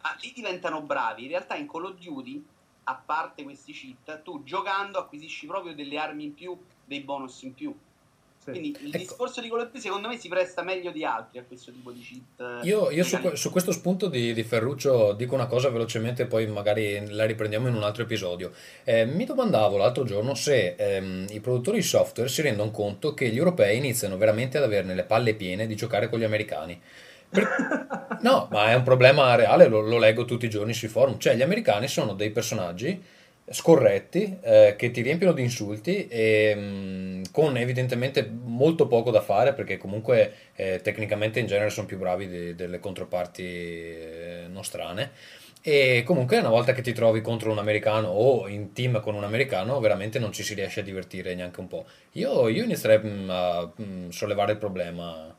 [0.00, 1.22] Ah, lì diventano bravi.
[1.22, 2.44] In realtà in Call of Duty,
[2.82, 7.54] a parte questi cheat, tu giocando acquisisci proprio delle armi in più, dei bonus in
[7.54, 7.72] più.
[8.46, 8.50] Sì.
[8.60, 8.98] Quindi il Ecco.
[8.98, 11.90] discorso di Call of Duty secondo me si presta meglio di altri a questo tipo
[11.90, 12.62] di cheat.
[12.62, 16.46] eh, Io, io su, su questo spunto di, di Ferruccio dico una cosa velocemente poi
[16.46, 18.52] magari la riprendiamo in un altro episodio.
[18.84, 23.28] Eh, mi domandavo l'altro giorno se ehm, i produttori di software si rendono conto che
[23.28, 26.80] gli europei iniziano veramente ad averne le palle piene di giocare con gli americani.
[27.28, 31.18] Per- No, ma è un problema reale, lo, lo leggo tutti i giorni sui forum.
[31.18, 33.00] Cioè, gli americani sono dei personaggi
[33.50, 39.52] scorretti eh, che ti riempiono di insulti e mh, con evidentemente molto poco da fare
[39.52, 45.10] perché comunque eh, tecnicamente in genere sono più bravi de- delle controparti eh, nostrane.
[45.62, 49.24] E comunque una volta che ti trovi contro un americano o in team con un
[49.24, 51.86] americano, veramente non ci si riesce a divertire neanche un po'.
[52.12, 55.34] Io, io inizierei mh, a mh, sollevare il problema.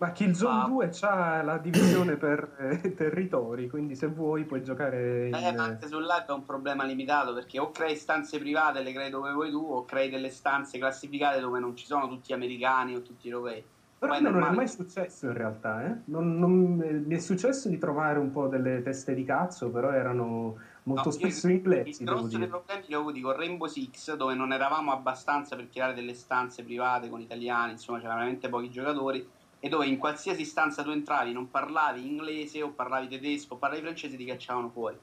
[0.00, 5.28] Ma Killzone Ma- 2 c'ha la divisione per eh, territori, quindi se vuoi puoi giocare
[5.28, 5.34] in...
[5.34, 8.94] Eh, ma anche sul live è un problema limitato perché o crei stanze private, le
[8.94, 12.94] crei dove vuoi tu, o crei delle stanze classificate dove non ci sono tutti americani
[12.96, 13.62] o tutti europei.
[13.98, 14.56] Però Poi non è normale.
[14.56, 15.94] mai successo in realtà, eh.
[16.06, 19.90] Non- non- eh, mi è successo di trovare un po' delle teste di cazzo, però
[19.90, 23.36] erano molto No, io spesso il- inglesi, Il grosso dei problemi li ho avuti con
[23.36, 28.20] Rainbow Six, dove non eravamo abbastanza per creare delle stanze private con italiani, insomma c'erano
[28.20, 29.28] veramente pochi giocatori,
[29.60, 33.82] e dove in qualsiasi stanza tu entravi non parlavi inglese o parlavi tedesco o parlavi
[33.82, 34.96] francese ti cacciavano fuori.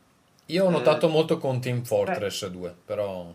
[0.47, 0.71] Io ho Eh.
[0.71, 3.33] notato molto con Team Fortress 2, però...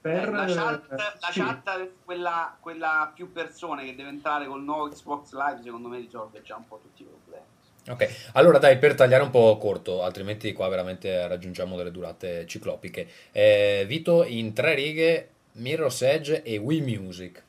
[0.00, 1.40] Per, Eh, la chat, eh, la sì.
[1.40, 6.40] chat, quella, quella più persone che deve entrare col nuovo Xbox Live, secondo me risolve
[6.42, 7.44] già un po' tutti i problemi.
[7.88, 13.08] Ok, allora dai, per tagliare un po' corto, altrimenti qua veramente raggiungiamo delle durate ciclopiche.
[13.32, 17.42] Eh, Vito, in tre righe, Mirror's Edge e Wii Music.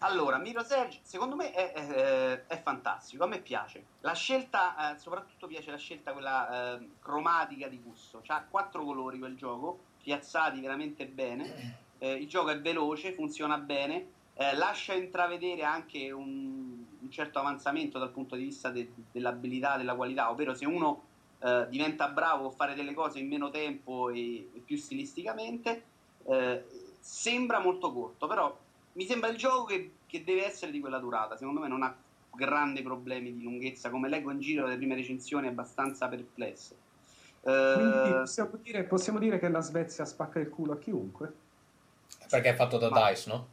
[0.00, 3.84] Allora, Mirror's Edge secondo me è, è- è fantastico, a me piace.
[4.00, 8.20] La scelta, eh, soprattutto piace la scelta quella eh, cromatica di gusto.
[8.22, 11.86] C'ha quattro colori quel gioco, piazzati veramente bene.
[11.98, 17.98] Eh, il gioco è veloce, funziona bene, eh, lascia intravedere anche un, un certo avanzamento
[17.98, 21.02] dal punto di vista de- dell'abilità, della qualità, ovvero se uno
[21.40, 25.84] eh, diventa bravo a fare delle cose in meno tempo e, e più stilisticamente,
[26.24, 26.64] eh,
[27.00, 28.56] sembra molto corto, però
[28.98, 31.36] mi sembra il gioco che, che deve essere di quella durata.
[31.36, 31.96] Secondo me non ha
[32.34, 36.76] grandi problemi di lunghezza, come leggo in giro le prime recensioni abbastanza perplesse.
[37.42, 41.32] Eh, Quindi possiamo dire, possiamo dire che la Svezia spacca il culo a chiunque?
[42.28, 43.46] Perché è fatto da Ma- DICE, no?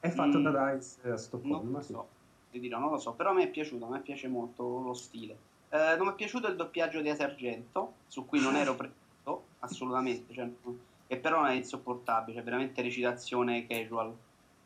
[0.00, 0.42] È fatto Mm.
[0.42, 1.92] da DICE a non Stoccolma, lo sì.
[1.92, 2.08] so,
[2.50, 4.92] ti dirò, non lo so, però a me è piaciuto, a me piace molto lo
[4.92, 5.34] stile.
[5.70, 10.34] Eh, non mi è piaciuto il doppiaggio di Asergento, su cui non ero preso, assolutamente,
[10.34, 10.46] cioè,
[11.06, 14.14] e però è insopportabile, cioè veramente recitazione casual.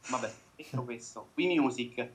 [0.09, 2.09] Vabbè, detto questo, Wii Music.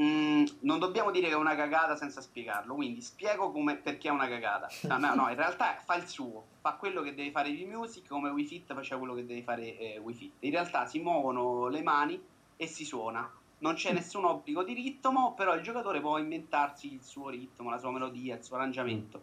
[0.00, 4.10] Mm, non dobbiamo dire che è una cagata senza spiegarlo, quindi spiego come, perché è
[4.10, 4.68] una cagata.
[4.82, 8.08] No, no, no, in realtà fa il suo, fa quello che deve fare Wii Music
[8.08, 10.32] come Wii Fit faceva quello che deve fare eh, Wii Fit.
[10.40, 12.22] In realtà si muovono le mani
[12.56, 13.30] e si suona.
[13.58, 17.78] Non c'è nessun obbligo di ritmo, però il giocatore può inventarsi il suo ritmo, la
[17.78, 19.22] sua melodia, il suo arrangiamento.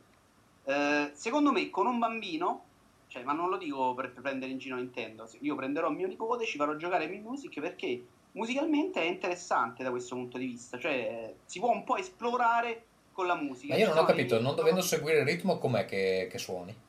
[0.65, 2.65] Eh, secondo me, con un bambino,
[3.07, 6.57] cioè, ma non lo dico per prendere in giro Nintendo, io prenderò mio nipote, ci
[6.57, 11.59] farò giocare Wii Music perché musicalmente è interessante da questo punto di vista, cioè si
[11.59, 13.73] può un po' esplorare con la musica.
[13.73, 16.85] Ma io non ho capito, non dovendo seguire il ritmo, com'è che, che suoni?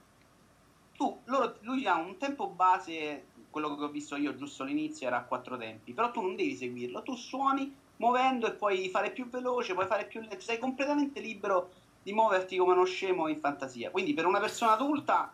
[0.99, 5.19] tu, loro- lui ha un tempo base, quello che ho visto io giusto all'inizio era
[5.19, 9.29] a quattro tempi, però tu non devi seguirlo, tu suoni muovendo e puoi fare più
[9.29, 11.71] veloce, puoi fare più sei completamente libero
[12.03, 15.33] di muoverti come uno scemo in fantasia, quindi per una persona adulta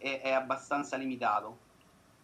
[0.00, 1.68] è, è abbastanza limitato.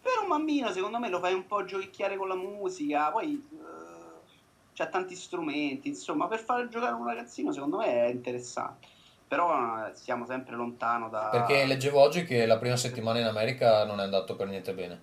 [0.01, 4.27] Per un bambino secondo me lo fai un po' giochicchiare con la musica, poi eh,
[4.73, 8.87] c'ha tanti strumenti, insomma per fare giocare un ragazzino secondo me è interessante.
[9.27, 11.29] Però eh, siamo sempre lontano da...
[11.29, 15.01] Perché leggevo oggi che la prima settimana in America non è andato per niente bene.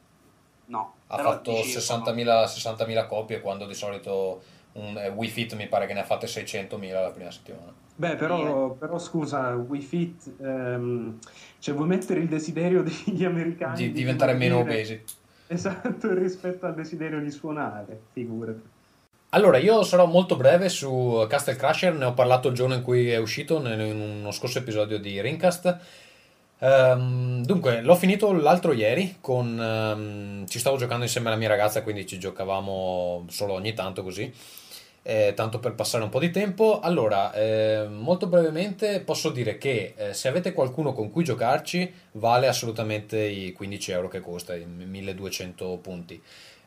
[0.66, 4.42] No, Ha fatto dicevo, 60.000 60.000 copie quando di solito
[4.74, 7.72] un eh, Wii Fit mi pare che ne ha fatte 600.000 la prima settimana.
[7.96, 11.18] Beh, però, però scusa, Wii Fit, ehm,
[11.58, 15.00] cioè vuoi mettere il desiderio degli americani Di diventare meno obesi.
[15.46, 18.72] Esatto, rispetto al desiderio di suonare, figurati.
[19.30, 23.10] Allora, io sarò molto breve su Castle Crusher, ne ho parlato il giorno in cui
[23.10, 25.78] è uscito, in uno scorso episodio di Ringcast.
[26.60, 31.82] Ehm, dunque, l'ho finito l'altro ieri, con, ehm, ci stavo giocando insieme alla mia ragazza,
[31.82, 34.32] quindi ci giocavamo solo ogni tanto così,
[35.06, 36.80] eh, tanto per passare un po' di tempo.
[36.80, 42.48] Allora, eh, molto brevemente posso dire che eh, se avete qualcuno con cui giocarci, vale
[42.48, 46.20] assolutamente i 15 euro che costa, i 1200 punti.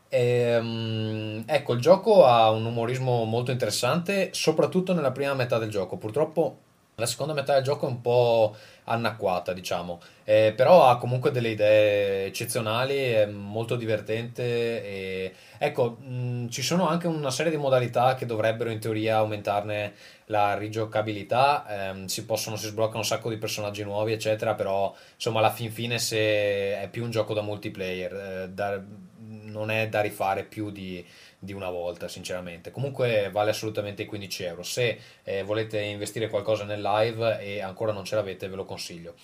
[0.10, 5.98] Ehm, ecco, il gioco ha un umorismo molto interessante, soprattutto nella prima metà del gioco.
[5.98, 6.60] Purtroppo
[6.96, 8.56] la seconda metà del gioco è un po'
[8.88, 16.50] anacquata, diciamo, Eh, però ha comunque delle idee eccezionali, è molto divertente e ecco, mh,
[16.50, 19.94] ci sono anche una serie di modalità che dovrebbero in teoria aumentarne
[20.26, 25.40] la rigiocabilità, ehm, si possono, si sbloccano un sacco di personaggi nuovi, eccetera, però insomma
[25.40, 28.82] alla fin fine se è più un gioco da multiplayer, eh, da-
[29.20, 31.04] non è da rifare più di,
[31.48, 32.72] di una volta, sinceramente.
[32.72, 34.64] Comunque vale assolutamente i 15 euro.
[34.64, 39.16] Se eh, volete investire qualcosa nel live e ancora non ce l'avete, ve lo consiglio.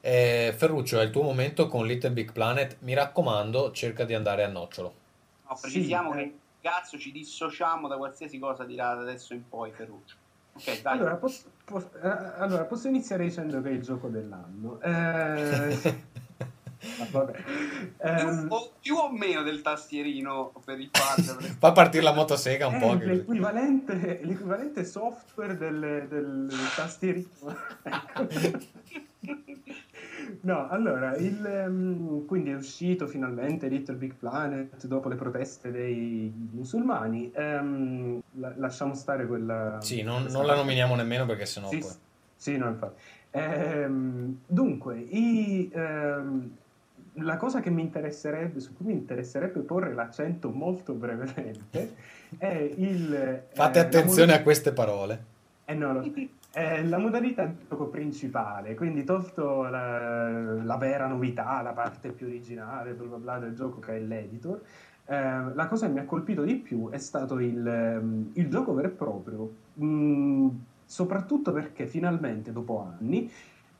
[0.00, 2.78] Eh, Ferruccio, è il tuo momento con Little Big Planet.
[2.80, 4.94] Mi raccomando, cerca di andare a nocciolo.
[5.48, 9.70] No, precisiamo Sì, che cazzo ci dissociamo da qualsiasi cosa dirà da adesso in poi,
[9.70, 10.16] Ferruccio.
[10.54, 10.98] Ok, dai.
[10.98, 12.08] Allora posso, posso- eh,
[12.38, 14.80] allora, posso iniziare dicendo che è il gioco dell'anno.
[14.80, 15.78] Eh,
[16.98, 17.32] ma vabbè.
[17.32, 21.22] più, Ehm, o, più o meno del tastierino per il pad.
[21.58, 22.94] Fa partire la motosega un po'.
[22.94, 27.28] l'equivalente, l'equivalente software del, del tastierino.
[27.82, 28.28] Ecco.
[30.42, 36.32] No, allora, il, ehm, quindi è uscito finalmente Little Big Planet dopo le proteste dei
[36.52, 37.30] musulmani.
[37.34, 39.78] Ehm, la- lasciamo stare quella...
[39.80, 41.90] Sì, non, non la nominiamo nemmeno perché sennò Sì, poi...
[42.36, 43.00] sì, no, infatti.
[43.30, 46.56] Ehm, dunque, i, ehm,
[47.20, 51.94] la cosa che mi interesserebbe, su cui mi interesserebbe porre l'accento molto brevemente
[52.38, 53.42] è il...
[53.52, 55.24] Fate eh, attenzione mod- a queste parole.
[55.64, 56.12] eh no, lo-
[56.50, 60.28] è la modalità di gioco principale, quindi tolto la,
[60.62, 64.60] la vera novità, la parte più originale, bla bla bla del gioco che è l'editor,
[65.06, 68.74] eh, la cosa che mi ha colpito di più è stato il, ehm, il gioco
[68.74, 70.48] vero e proprio, mh,
[70.84, 73.30] soprattutto perché finalmente dopo anni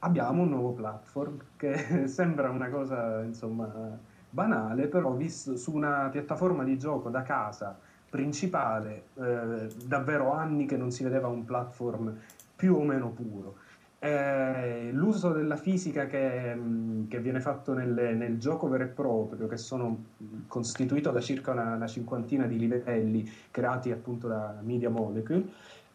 [0.00, 3.98] abbiamo un nuovo platform che sembra una cosa insomma
[4.30, 7.78] banale, però visto su una piattaforma di gioco da casa
[8.10, 12.14] principale, eh, davvero anni che non si vedeva un platform
[12.56, 13.56] più o meno puro.
[14.00, 19.48] Eh, l'uso della fisica che, mh, che viene fatto nel, nel gioco vero e proprio,
[19.48, 24.88] che sono mh, costituito da circa una, una cinquantina di livelli creati appunto da Media
[24.88, 25.44] Molecule,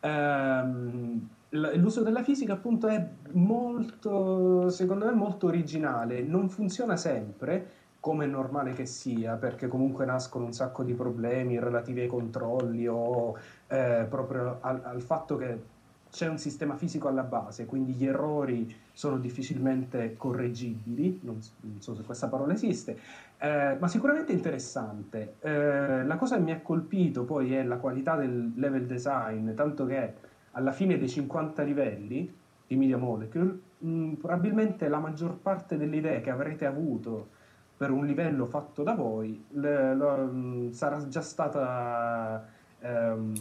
[0.03, 6.21] ehm, l'uso della fisica appunto è molto, secondo me, molto originale.
[6.21, 11.59] Non funziona sempre, come è normale che sia, perché comunque nascono un sacco di problemi
[11.59, 13.37] relativi ai controlli o
[13.67, 15.71] eh, proprio al, al fatto che
[16.11, 21.39] c'è un sistema fisico alla base, quindi gli errori sono difficilmente correggibili, non,
[21.79, 22.97] so se questa parola esiste,
[23.39, 25.35] eh, ma sicuramente interessante.
[25.39, 29.85] Eh, la cosa che mi ha colpito poi è la qualità del level design, tanto
[29.85, 30.13] che
[30.51, 32.31] alla fine dei 50 livelli
[32.67, 37.29] di Media Molecule, mh, probabilmente la maggior parte delle idee che avrete avuto
[37.75, 42.47] per un livello fatto da voi le- lo- mh, sarà già stata
[42.79, 43.33] ehm,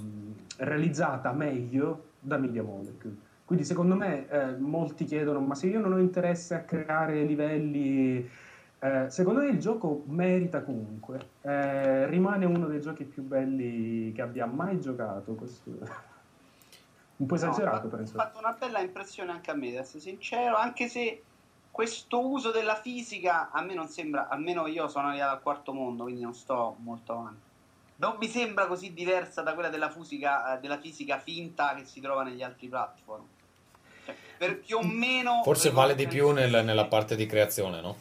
[0.59, 3.31] realizzata meglio da Media Molecule.
[3.53, 8.27] Quindi secondo me eh, molti chiedono, ma se io non ho interesse a creare livelli,
[8.79, 11.33] eh, secondo me il gioco merita comunque.
[11.43, 15.35] Eh, rimane uno dei giochi più belli che abbia mai giocato.
[15.35, 15.69] Questo...
[17.17, 18.15] Un po' esagerato, No, ha penso.
[18.15, 21.23] fatto una bella impressione anche a me, ad essere sincero, anche se
[21.71, 26.05] questo uso della fisica a me non sembra, almeno io sono arrivato al quarto mondo,
[26.05, 27.51] quindi non sto molto avanti.
[27.97, 32.01] Non mi sembra così diversa da quella della fisica, eh, della fisica finta che si
[32.01, 33.25] trova negli altri platform.
[34.39, 37.97] Per più o meno Forse le vale di più nel- nella parte di creazione, no?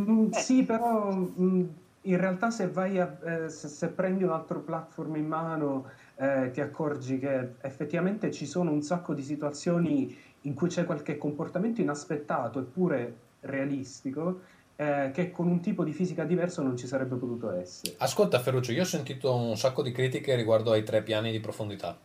[0.00, 0.38] Mm, Eh.
[0.40, 1.64] sì, però mm,
[2.02, 6.50] in realtà se vai a, eh, se, se prendi un altro platform in mano eh,
[6.52, 11.80] ti accorgi che effettivamente ci sono un sacco di situazioni in cui c'è qualche comportamento
[11.80, 14.40] inaspettato eppure realistico
[14.76, 17.94] eh, che con un tipo di fisica diverso non ci sarebbe potuto essere.
[17.98, 21.96] Ascolta Ferruccio, io ho sentito un sacco di critiche riguardo ai tre piani di profondità.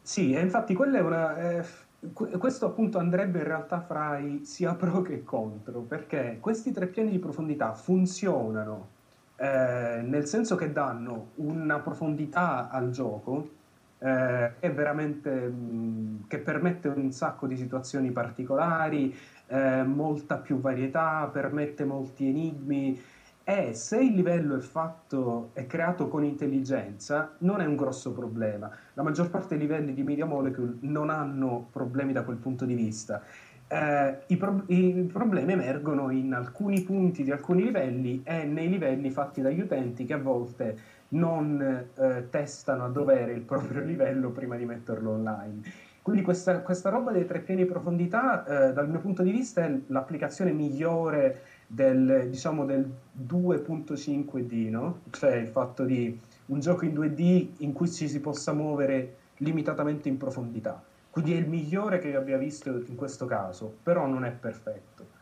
[0.00, 1.64] Sì, e infatti quella è una, eh,
[2.12, 7.10] questo appunto andrebbe in realtà fra i sia pro che contro, perché questi tre piani
[7.10, 8.94] di profondità funzionano
[9.36, 13.50] eh, nel senso che danno una profondità al gioco
[13.98, 19.14] eh, che veramente mh, che permette un sacco di situazioni particolari,
[19.48, 23.00] eh, molta più varietà, permette molti enigmi.
[23.48, 28.68] E se il livello è fatto, è creato con intelligenza, non è un grosso problema.
[28.94, 32.74] La maggior parte dei livelli di Media Molecule non hanno problemi da quel punto di
[32.74, 33.22] vista.
[33.68, 39.10] Eh, i, pro- i problemi emergono in alcuni punti di alcuni livelli e nei livelli
[39.10, 40.76] fatti dagli utenti che a volte
[41.10, 45.62] non eh, testano a dovere il proprio livello prima di metterlo online.
[46.02, 49.64] Quindi questa, questa roba dei tre piani di profondità, eh, dal mio punto di vista,
[49.64, 55.00] è l'applicazione migliore del, diciamo, del 2.5D, no?
[55.10, 60.08] Cioè il fatto di un gioco in 2D in cui ci si possa muovere limitatamente
[60.08, 60.82] in profondità.
[61.10, 65.14] Quindi è il migliore che io abbia visto in questo caso, però non è perfetto.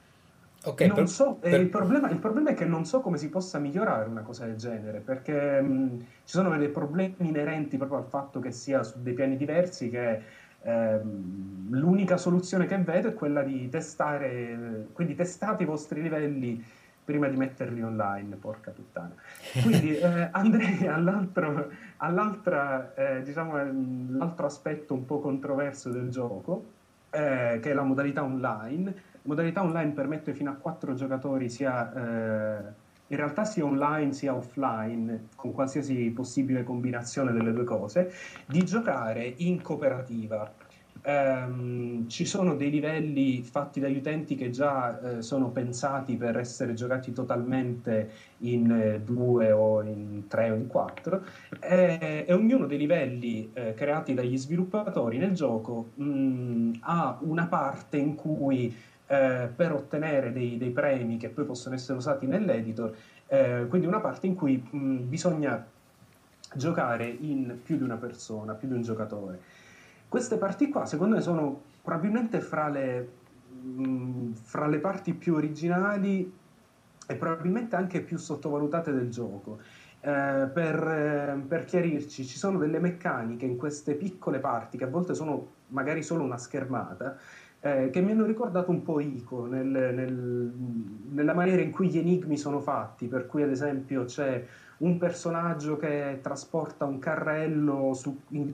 [0.67, 3.29] Ok, Non per- so, per- il, problema, il problema è che non so come si
[3.29, 8.07] possa migliorare una cosa del genere, perché mh, ci sono dei problemi inerenti proprio al
[8.07, 10.23] fatto che sia su dei piani diversi che
[10.65, 16.65] ehm, l'unica soluzione che vedo è quella di testare, quindi testate i vostri livelli
[17.05, 19.15] prima di metterli online, porca puttana.
[19.63, 23.57] Quindi eh, andrei all'altro, all'altra, eh, diciamo,
[24.17, 26.65] l'altro aspetto un po' controverso del gioco,
[27.11, 28.85] eh, che è la modalità online.
[29.13, 32.83] La modalità online permette fino a quattro giocatori sia eh,
[33.15, 38.13] in realtà sia online sia offline, con qualsiasi possibile combinazione delle due cose,
[38.47, 40.53] di giocare in cooperativa.
[41.07, 46.73] Um, ci sono dei livelli fatti dagli utenti che già eh, sono pensati per essere
[46.73, 51.23] giocati totalmente in eh, due o in tre o in quattro
[51.61, 57.49] e, e ognuno dei livelli eh, creati dagli sviluppatori nel gioco mh, mm, ha una
[57.49, 58.75] parte in cui
[59.07, 62.97] eh, per ottenere dei, dei, premi che poi possono essere usati nell'editor,
[63.27, 65.65] eh, quindi una parte in cui mh, bisogna
[66.55, 69.41] giocare in più di una persona, più di un giocatore.
[70.09, 73.09] Queste parti qua, secondo me, sono probabilmente fra le,
[73.51, 76.33] mh, fra le parti più originali
[77.07, 79.59] e probabilmente anche più sottovalutate del gioco.
[80.01, 84.89] Eh, per, eh, per, chiarirci, ci sono delle meccaniche in queste piccole parti che a
[84.89, 87.17] volte sono magari solo una schermata,
[87.65, 90.53] eh, che mi hanno ricordato un po' Ico nel, nel,
[91.13, 94.45] nella maniera in cui gli enigmi sono fatti, per cui ad esempio c'è
[94.79, 98.53] un personaggio che trasporta un carrello su, in,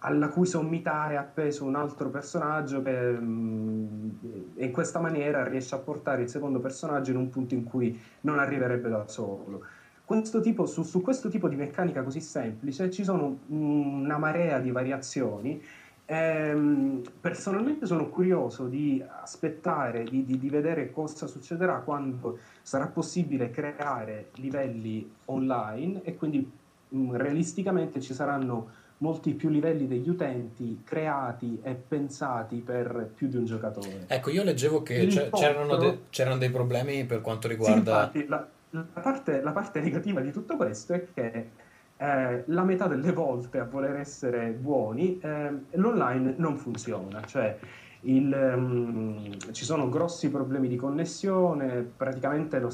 [0.00, 4.08] alla cui sommità è appeso un altro personaggio che mh, mm,
[4.56, 8.38] in questa maniera riesce a portare il secondo personaggio in un punto in cui non
[8.38, 9.62] arriverebbe da solo.
[10.04, 14.70] Questo tipo, su, su questo tipo di meccanica così semplice ci sono una marea di
[14.70, 15.60] variazioni
[16.08, 23.50] Ehm, personalmente sono curioso di aspettare, di, di, di, vedere cosa succederà quando sarà possibile
[23.50, 26.48] creare livelli online e quindi
[26.88, 33.26] mh, mm, realisticamente ci saranno molti più livelli degli utenti creati e pensati per più
[33.26, 34.04] di un giocatore.
[34.06, 38.10] Ecco, io leggevo che c'erano, de- c'erano, dei problemi per quanto riguarda...
[38.12, 41.50] Sì, infatti, la, la, parte, la parte negativa di tutto questo è che
[41.98, 47.58] eh, la metà delle volte a voler essere buoni eh, l'online non funziona, cioè
[48.02, 52.70] il, um, ci sono grossi problemi di connessione, praticamente lo,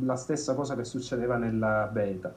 [0.00, 2.34] la stessa cosa che succedeva nella beta.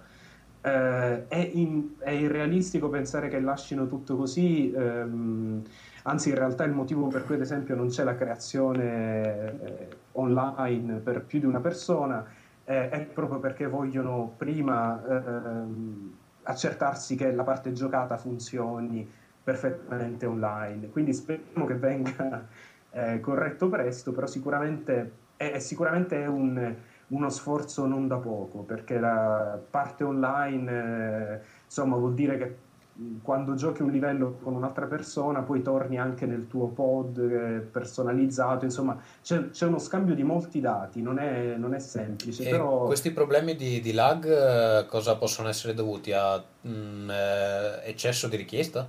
[0.62, 5.62] Eh, è, in, è, irrealistico pensare che lasciano tutto così, ehm,
[6.04, 10.96] anzi in realtà il motivo per cui ad esempio non c'è la creazione eh, online
[11.00, 12.26] per più di una persona
[12.70, 16.14] eh, è proprio perché vogliono prima ehm,
[16.48, 19.10] accertarsi che la parte giocata funzioni
[19.44, 20.90] perfettamente online.
[20.90, 22.48] Quindi speriamo che venga
[22.92, 26.76] eh, corretto presto, però sicuramente è, sicuramente un,
[27.08, 32.56] uno sforzo non da poco, perché la parte online eh, insomma vuol dire che
[33.22, 38.66] quando giochi un livello con un'altra persona poi torni anche nel tuo pod eh, personalizzato,
[38.66, 42.50] insomma c'è, c'è, uno scambio di molti dati, non è, non è semplice.
[42.50, 42.86] Però...
[42.86, 48.28] Questi problemi di, di, lag eh, cosa possono essere dovuti a mh, mm, eh, eccesso
[48.28, 48.88] di richiesta?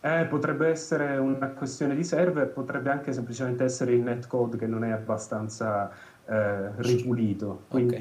[0.00, 4.84] Eh, potrebbe essere una questione di server, potrebbe anche semplicemente essere il netcode che non
[4.84, 5.90] è abbastanza
[6.26, 7.64] eh, ripulito.
[7.68, 7.94] Quindi,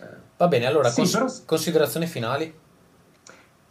[0.00, 0.12] okay.
[0.36, 1.28] Va bene, allora sì, cons- però...
[1.46, 2.62] considerazioni finali.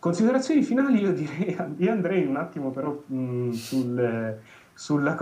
[0.04, 4.38] Considerazioni finali, io direi, io andrei un attimo però mh, sul,
[4.74, 5.16] sulla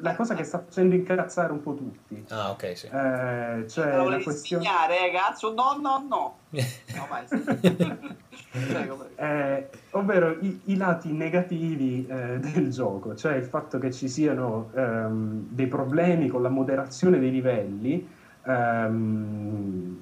[0.00, 2.24] la cosa che sta facendo incazzare un po' tutti.
[2.30, 2.86] Ah, ok, sì.
[2.86, 4.64] Eh, cioè no, la questione...
[4.64, 6.38] Spignare, eh, cazzo, no, no, no.
[6.50, 7.24] no vai,
[8.66, 14.08] prego, Eh, ovvero i, i, lati negativi eh, del gioco, cioè il fatto che ci
[14.08, 18.08] siano ehm, dei problemi con la moderazione dei livelli,
[18.44, 19.98] ehm,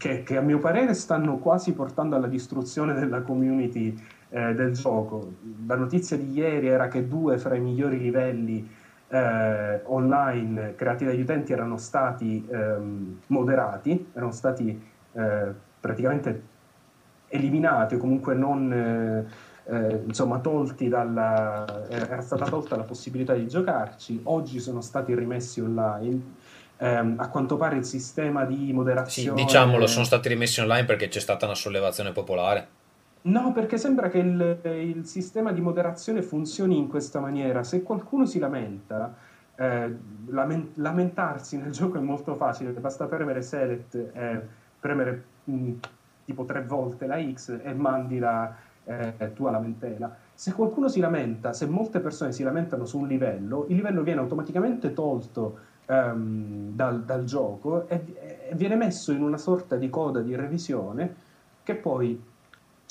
[0.00, 3.94] che, che, a mio parere stanno quasi portando alla distruzione della community
[4.30, 5.34] eh, del gioco.
[5.66, 8.66] La notizia di ieri era che due fra i migliori livelli
[9.08, 14.82] eh, online creati dagli utenti erano stati ehm, moderati, erano stati
[15.12, 16.42] eh, praticamente
[17.28, 23.46] eliminati o comunque non eh, eh, insomma tolti dalla era stata tolta la possibilità di
[23.46, 26.20] giocarci oggi sono stati rimessi online
[26.80, 29.38] ehm, a quanto pare il sistema di moderazione...
[29.38, 32.78] Sì, diciamolo, sono stati rimessi online perché c'è stata una sollevazione popolare.
[33.22, 37.62] No, perché sembra che il, il sistema di moderazione funzioni in questa maniera.
[37.62, 39.14] Se qualcuno si lamenta,
[39.56, 39.94] eh,
[40.28, 44.40] lament- lamentarsi nel gioco è molto facile, basta premere select e
[44.80, 45.72] premere mh, mm,
[46.24, 50.16] tipo tre volte la X e mandi la eh, tua lamentela.
[50.32, 54.20] Se qualcuno si lamenta, se molte persone si lamentano su un livello, il livello viene
[54.20, 58.02] automaticamente tolto um, dal, dal, gioco e,
[58.48, 61.14] e, viene messo in una sorta di coda di revisione
[61.62, 62.22] che poi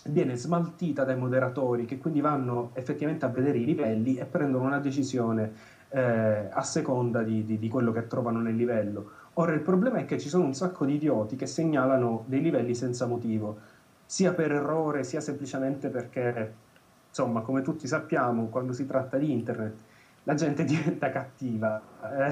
[0.05, 4.79] viene smaltita dai moderatori che quindi vanno effettivamente a vedere i livelli e prendono una
[4.79, 9.09] decisione eh, a seconda di, di, di, quello che trovano nel livello.
[9.33, 12.75] Ora il problema è che ci sono un sacco di idioti che segnalano dei livelli
[12.75, 13.57] senza motivo,
[14.05, 16.53] sia per errore, sia semplicemente perché,
[17.07, 19.75] insomma, come tutti sappiamo, quando si tratta di internet,
[20.23, 21.81] la gente diventa cattiva.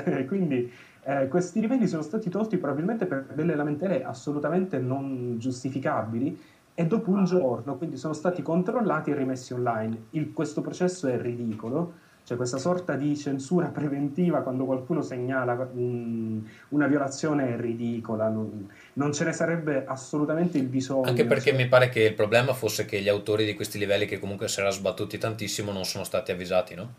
[0.05, 0.71] Eh, quindi
[1.03, 6.39] eh, questi livelli sono stati tolti probabilmente per delle lamentele assolutamente non giustificabili
[6.73, 10.05] e dopo un giorno, quindi sono stati controllati e rimessi online.
[10.11, 16.41] Il, questo processo è ridicolo c'è questa sorta di censura preventiva quando qualcuno segnala un,
[16.69, 21.07] una violazione ridicola, non, non, ce ne sarebbe assolutamente il bisogno.
[21.07, 21.63] Anche perché cioè...
[21.63, 24.59] mi pare che il problema fosse che gli autori di questi livelli, che comunque si
[24.59, 26.93] erano sbattuti tantissimo, non sono stati avvisati, no?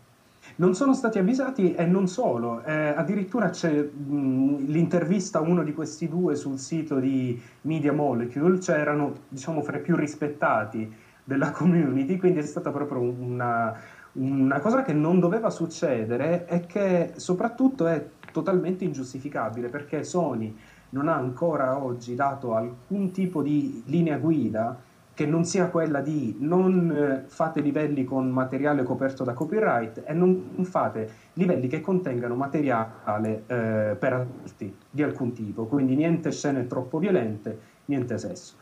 [0.59, 5.73] Non sono stati avvisati e non solo, eh, addirittura c'è mh, l'intervista a uno di
[5.73, 10.93] questi due sul sito di Media Molecule, c'erano diciamo fra i più rispettati
[11.23, 13.73] della community, quindi è stata proprio una
[14.11, 20.53] una cosa che non doveva succedere e che soprattutto è totalmente ingiustificabile perché Sony
[20.89, 24.75] non ha ancora oggi dato alcun tipo di linea guida
[25.19, 30.13] che non sia quella di non eh, fate livelli con materiale coperto da copyright e
[30.13, 36.67] non fate livelli che contengano materiale eh, per adulti di alcun tipo, quindi niente scene
[36.67, 38.53] troppo violente, niente sesso.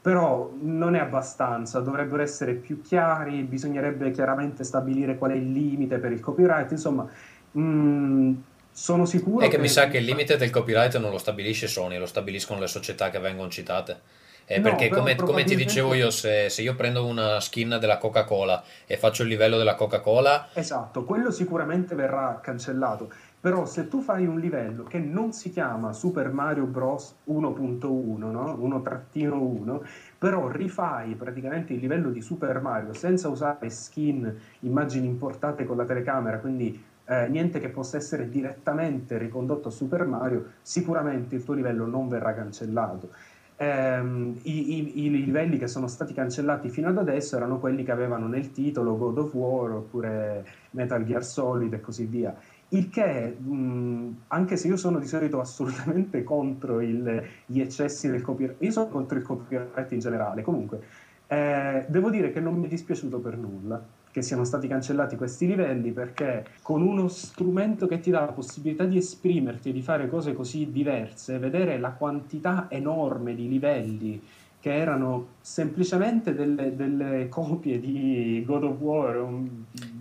[0.00, 5.98] Però non è abbastanza, dovrebbero essere più chiari, bisognerebbe chiaramente stabilire qual è il limite
[5.98, 7.06] per il copyright, insomma,
[7.50, 8.34] mh, mm,
[8.72, 9.44] sono sicuro...
[9.44, 12.06] È che, che, mi sa che il limite del copyright non lo stabilisce Sony, lo
[12.06, 14.15] stabiliscono le società che vengono citate.
[14.48, 17.98] Eh, no, perché come, come, ti dicevo io, se, se, io prendo una skin della
[17.98, 20.48] Coca-Cola e faccio il livello della Coca-Cola...
[20.52, 23.10] Esatto, quello sicuramente verrà cancellato.
[23.40, 28.56] Però se tu fai un livello che non si chiama Super Mario Bros 1.1, no?
[28.56, 29.80] 1-1,
[30.16, 35.84] però rifai praticamente il livello di Super Mario senza usare skin, immagini importate con la
[35.84, 41.54] telecamera, quindi eh, niente che possa essere direttamente ricondotto a Super Mario, sicuramente il tuo
[41.54, 43.10] livello non verrà cancellato.
[43.58, 44.00] Eh,
[44.42, 48.26] i, i, i, livelli che sono stati cancellati fino ad adesso erano quelli che avevano
[48.26, 52.36] nel titolo God of War oppure Metal Gear Solid e così via.
[52.70, 58.22] Il che, mh, anche se io sono di solito assolutamente contro il, gli eccessi del
[58.22, 60.80] copyright, io sono contro il copyright in generale, comunque,
[61.26, 63.82] eh, devo dire che non mi è dispiaciuto per nulla
[64.16, 68.84] che siano stati cancellati questi livelli perché con uno strumento che ti dà la possibilità
[68.84, 74.22] di esprimerti e di fare cose così diverse, vedere la quantità enorme di livelli
[74.58, 79.28] che erano semplicemente delle, delle, copie di God of War.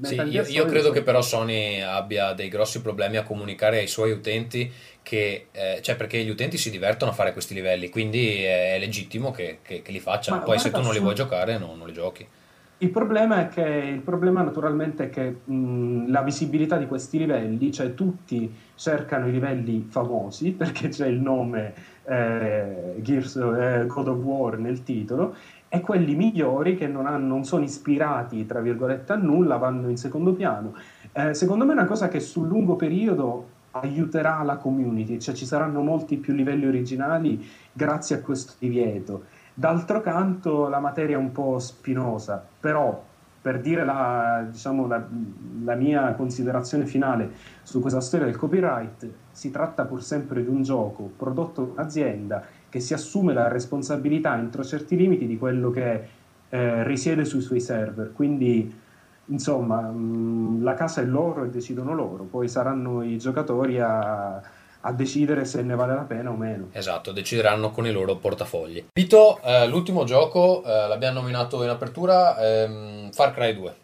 [0.03, 4.11] Sì, io, io, credo che però Sony abbia dei grossi problemi a comunicare ai suoi
[4.11, 4.71] utenti
[5.03, 9.31] che, eh, cioè perché gli utenti si divertono a fare questi livelli, quindi è legittimo
[9.31, 10.37] che, che, che li facciano.
[10.37, 12.25] Ma Poi se tu non li vuoi giocare, no, non li giochi.
[12.77, 17.71] Il problema è che il problema naturalmente è che mh, la visibilità di questi livelli,
[17.71, 21.73] cioè tutti cercano i livelli famosi perché c'è il nome
[22.03, 25.35] eh, Gears, eh, God of War nel titolo
[25.69, 29.97] e quelli migliori che non, hanno, non sono ispirati tra virgolette a nulla vanno in
[29.97, 30.73] secondo piano.
[31.13, 35.45] Eh, secondo me è una cosa che sul lungo periodo aiuterà la community, cioè ci
[35.45, 39.23] saranno molti più livelli originali grazie a questo divieto
[39.57, 43.01] D'altro canto la materia è un po' spinosa, però
[43.41, 45.01] per dire la, diciamo, la,
[45.63, 47.31] la, mia considerazione finale
[47.63, 52.43] su questa storia del copyright, si tratta pur sempre di un gioco prodotto da un'azienda
[52.67, 56.07] che si assume la responsabilità entro certi limiti di quello che
[56.49, 58.11] eh, risiede sui suoi server.
[58.11, 58.73] Quindi,
[59.27, 64.41] insomma, mh, la casa è loro e decidono loro, poi saranno i giocatori a
[64.87, 66.69] a decidere se ne vale la pena o meno.
[66.71, 68.85] Esatto, decideranno con i loro portafogli.
[68.93, 73.75] Vito, eh, l'ultimo gioco, eh, l'abbiamo nominato in apertura, ehm, Far Cry 2.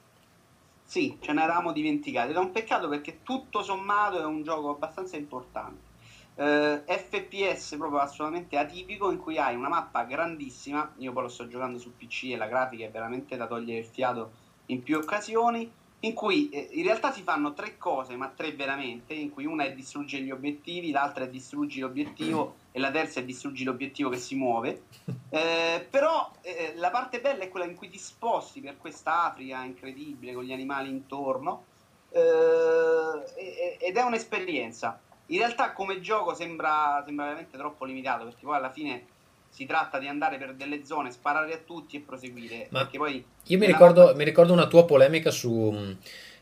[0.83, 2.29] Sì, ce ne eravamo dimenticati.
[2.29, 5.89] Ed è un peccato perché tutto sommato è un gioco abbastanza importante.
[6.33, 11.29] Uh, eh, FPS proprio assolutamente atipico in cui hai una mappa grandissima, io poi lo
[11.29, 14.31] sto giocando su PC e la grafica è veramente da togliere il fiato
[14.67, 15.69] in più occasioni,
[16.01, 19.65] in cui eh, in realtà si fanno tre cose, ma tre veramente, in cui una
[19.65, 24.17] è distruggere gli obiettivi, l'altra è distruggi l'obiettivo e la terza è distruggi l'obiettivo che
[24.17, 24.83] si muove.
[25.33, 29.63] Eh, però eh, la parte bella è quella in cui ti sposti per questa Africa
[29.63, 31.63] incredibile con gli animali intorno
[32.09, 34.99] eh, ed è un'esperienza.
[35.27, 39.05] In realtà come gioco sembra, sembra veramente troppo limitato perché poi alla fine
[39.51, 42.67] si tratta di andare per delle zone, sparare a tutti e proseguire.
[42.69, 45.91] Ma poi io mi ricordo, mi ricordo, una tua polemica sul mm,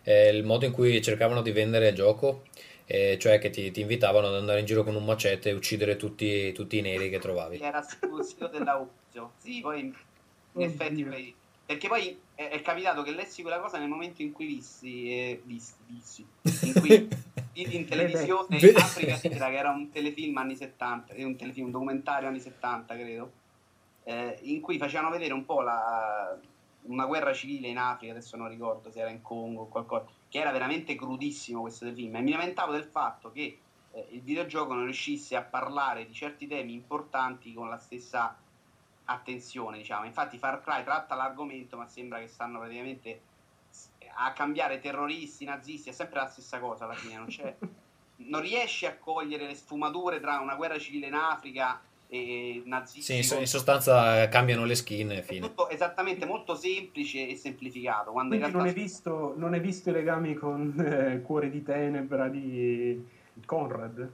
[0.03, 2.43] eh, modo in cui cercavano di vendere il gioco,
[2.85, 5.95] eh, cioè che ti, ti, invitavano ad andare in giro con un macete e uccidere
[5.97, 7.57] tutti, tutti i neri che trovavi.
[7.59, 9.31] Era esclusivo della Uzio.
[9.37, 9.91] Sì, poi
[10.53, 11.35] in effetti poi
[11.69, 15.39] Perché poi è, è capitato che lessi quella cosa nel momento in cui vissi, eh,
[15.45, 16.25] visti, vissi,
[16.63, 17.07] in cui
[17.53, 18.79] vidi in televisione Vede.
[18.79, 22.95] Africa Sera, che era un telefilm anni 70, eh, un telefilm, un documentario anni 70,
[22.95, 23.31] credo,
[24.05, 26.35] eh, in cui facevano vedere un po' la,
[26.85, 30.39] una guerra civile in Africa, adesso non ricordo se era in Congo o qualcosa, che
[30.39, 32.15] era veramente crudissimo questo telefilm.
[32.15, 33.59] E mi lamentavo del fatto che
[33.91, 38.35] eh, il videogioco non riuscisse a parlare di certi temi importanti con la stessa
[39.09, 40.05] attenzione, diciamo.
[40.05, 43.21] Infatti Far Cry tratta l'argomento, ma sembra che stanno praticamente
[44.21, 47.55] a cambiare terroristi, nazisti, è sempre la stessa cosa alla fine, non, c'è,
[48.27, 53.23] non riesci a cogliere le sfumature tra una guerra civile in Africa e nazisti.
[53.23, 55.47] Sì, in, sostanza eh, cambiano le skin è fine.
[55.47, 58.11] tutto esattamente molto semplice e semplificato.
[58.11, 61.49] Quando in Quindi non realtà hai visto, non hai visto i legami con eh, Cuore
[61.49, 63.05] di Tenebra di
[63.45, 64.09] Conrad?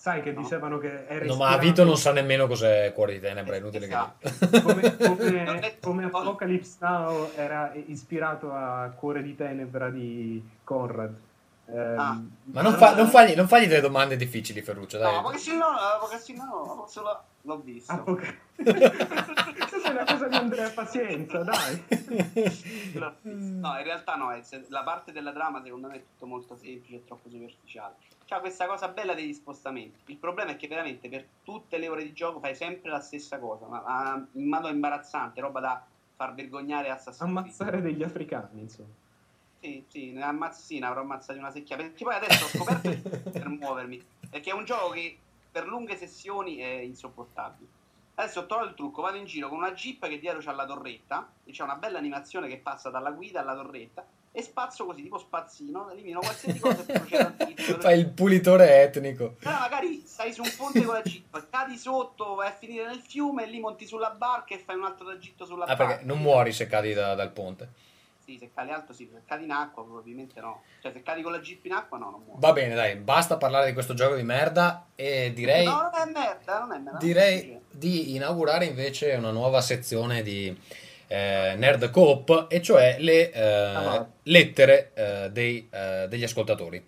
[0.00, 0.40] Sai che No.
[0.40, 3.84] dicevano che era No, ma Vito non sa nemmeno cos'è Cuore di Tenebra, è inutile
[3.84, 4.30] Esatto.
[4.50, 4.62] che...
[4.62, 11.14] come, come, come Apocalypse Now era ispirato a Cuore di Tenebra di Conrad.
[11.72, 12.20] Ehm, Ah.
[12.52, 15.12] Ma non, fa- non fagli, non fagli delle domande difficili, Ferruccio, dai.
[15.14, 17.92] No, ma che se no, ma che se no, solo l'ho visto.
[17.92, 21.84] Apoca- Questa è una cosa di Andrea Pazienza, dai.
[23.22, 24.30] No, in realtà no,
[24.68, 27.94] la parte della trama secondo me è tutto molto semplice e troppo superficiale.
[28.26, 29.98] C'ha questa cosa bella degli spostamenti.
[30.12, 33.38] Il problema è che veramente per tutte le ore di gioco fai sempre la stessa
[33.38, 35.84] cosa, ma, ma in modo imbarazzante, roba da
[36.16, 37.36] far vergognare Assassin's Creed.
[37.36, 38.88] Ammazzare degli africani, insomma.
[39.60, 41.76] Sì, sì, ne ammazz- sì, ne avrò ammazzati una secchia.
[41.76, 44.02] Perché poi adesso ho scoperto per muovermi.
[44.30, 45.18] Perché è un gioco che
[45.50, 47.68] per lunghe sessioni è insopportabile.
[48.14, 50.66] Adesso ho trovato il trucco, vado in giro con una jeep che dietro c'ha la
[50.66, 55.02] torretta, e c'è una bella animazione che passa dalla guida alla torretta, e spazzo così,
[55.02, 57.80] tipo spazzino, elimino qualsiasi cosa e procedo al tizio.
[57.80, 59.36] Fai il pulitore etnico.
[59.42, 63.00] Allora magari stai su un ponte con la jeep, cadi sotto, vai a finire nel
[63.00, 65.86] fiume, e lì monti sulla barca e fai un altro tragitto sulla Ah, barca.
[65.86, 67.68] perché non muori se cadi da- dal ponte.
[68.30, 70.62] Sì, se cadi alto sì, se cadi in acqua probabilmente no.
[70.80, 72.40] Cioè se cadi con la jeep in acqua no, non muori.
[72.40, 76.10] Va bene, dai, basta parlare di questo gioco di merda e direi, No, non è
[76.12, 76.98] merda, non è merda.
[76.98, 80.56] direi di inaugurare invece una nuova sezione di
[81.08, 86.86] eh, Nerd Coop, e cioè le eh, Ah, lettere eh, dei, eh, degli ascoltatori.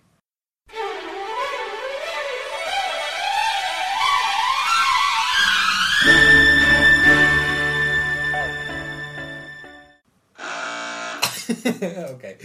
[12.13, 12.35] ok.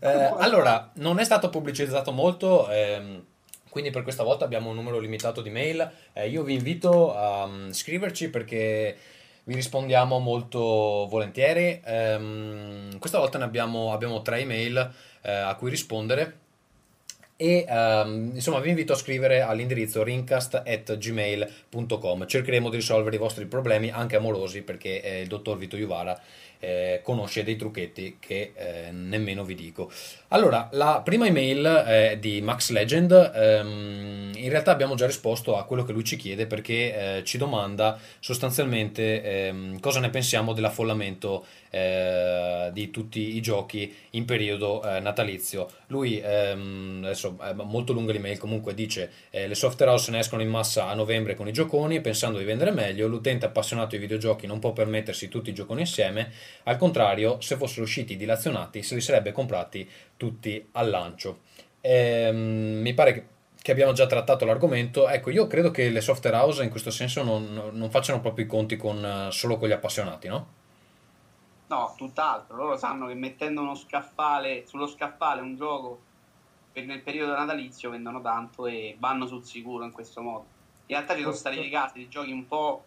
[0.00, 3.22] Eh, allora, non è stato pubblicizzato molto, ehm,
[3.68, 5.90] quindi per questa volta abbiamo un numero limitato di mail.
[6.12, 8.96] Eh, io vi invito a mm, scriverci perché
[9.44, 11.80] vi rispondiamo molto volentieri.
[11.84, 16.42] Ehm, questa volta ne abbiamo, abbiamo tre email eh, a cui rispondere.
[17.36, 23.90] E ehm, insomma vi invito a scrivere all'indirizzo rincast.gmail.com cercheremo di risolvere i vostri problemi
[23.90, 26.16] anche amorosi perché eh, il dottor Vito Iuvara
[26.60, 29.90] eh, conosce dei trucchetti che eh, nemmeno vi dico.
[30.28, 35.64] Allora la prima email è di Max Legend ehm, in realtà abbiamo già risposto a
[35.64, 41.44] quello che lui ci chiede perché eh, ci domanda sostanzialmente ehm, cosa ne pensiamo dell'affollamento
[41.70, 45.68] eh, di tutti i giochi in periodo eh, natalizio.
[45.88, 50.42] Lui, ehm, adesso è molto lunga l'email, comunque dice eh, le software house ne escono
[50.42, 54.46] in massa a novembre con i gioconi pensando di vendere meglio, l'utente appassionato di videogiochi
[54.46, 56.30] non può permettersi tutti i gioconi insieme,
[56.64, 61.40] al contrario, se fossero usciti dilazionati se li sarebbe comprati tutti al lancio.
[61.80, 63.26] Ehm, mi pare che
[63.64, 67.22] che abbiamo già trattato l'argomento, ecco, io credo che le software house in questo senso
[67.22, 70.46] non, non facciano proprio i conti con, eh, solo con gli appassionati, no?
[71.68, 72.56] No, tutt'altro.
[72.56, 75.98] Loro sanno che mettendo scaffale, sullo scaffale un gioco
[76.70, 80.44] per nel periodo natalizio vendono tanto e vanno sul sicuro in questo modo.
[80.84, 82.84] In realtà ci sono stati dei casi di giochi un po'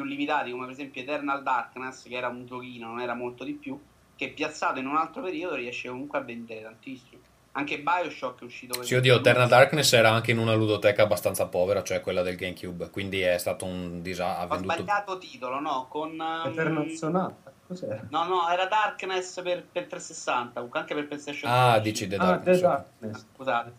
[0.00, 3.52] più limitati, come per esempio Eternal Darkness, che era un giochino, non era molto di
[3.52, 3.78] più,
[4.16, 7.20] che piazzato in un altro periodo riesce comunque a vendere tantissimo.
[7.52, 11.46] Anche Bioshock è uscito per Sì, oddio, Eternal Darkness era anche in una ludoteca abbastanza
[11.46, 14.44] povera, cioè quella del GameCube, quindi è stato un disastro.
[14.44, 14.74] Ho venduto...
[14.74, 15.86] sbagliato titolo, no?
[15.88, 16.10] Con...
[16.12, 18.06] um, Eternal Sonata, cos'era?
[18.10, 21.80] No, no, era Darkness per, per 360, comunque anche per PlayStation Ah, 3.
[21.82, 22.56] dici The Ah, Darkness.
[22.60, 23.26] The Darkness.
[23.34, 23.72] Scusate.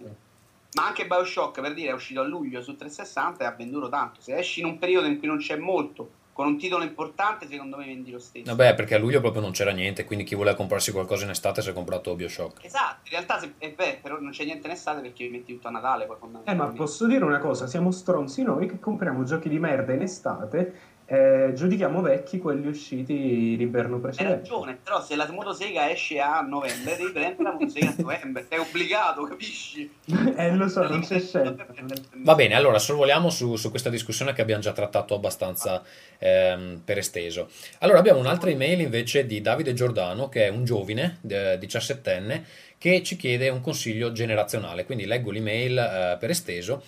[0.73, 4.22] Ma anche Bioshock, per dire, è uscito a luglio su 360 e ha venduto tanto.
[4.22, 7.77] Se esci in un periodo in cui non c'è molto, con un titolo importante, secondo
[7.77, 8.56] me vendi lo stesso.
[8.56, 11.61] Vabbè, perché a luglio proprio non c'era niente, quindi chi voleva comprarsi qualcosa in estate
[11.61, 12.64] si è comprato Bioshock.
[12.64, 15.68] Esatto, in realtà se, è vero, però non c'è niente in estate perché metti tutto
[15.68, 16.06] a Natale.
[16.06, 19.93] Poi Eh, ma posso dire una cosa, siamo stronzi noi che compriamo giochi di merda
[19.93, 20.73] in estate
[21.12, 24.36] Eh, giudichiamo vecchi quelli usciti l'inverno Hai precedente.
[24.38, 28.60] ragione, però se la motosega esce a novembre, devi prendere la motosega a novembre, sei
[28.60, 29.92] obbligato, capisci?
[30.38, 31.66] Eh, lo so, non c'è scelta.
[32.14, 35.84] Va bene, allora sorvoliamo su, su questa discussione che abbiamo già trattato abbastanza
[36.18, 37.50] ehm, per esteso.
[37.80, 42.42] Allora abbiamo un'altra email invece di Davide Giordano, che è un giovine, eh, 17enne,
[42.78, 44.86] che ci chiede un consiglio generazionale.
[44.86, 46.84] Quindi leggo l'email eh, per esteso.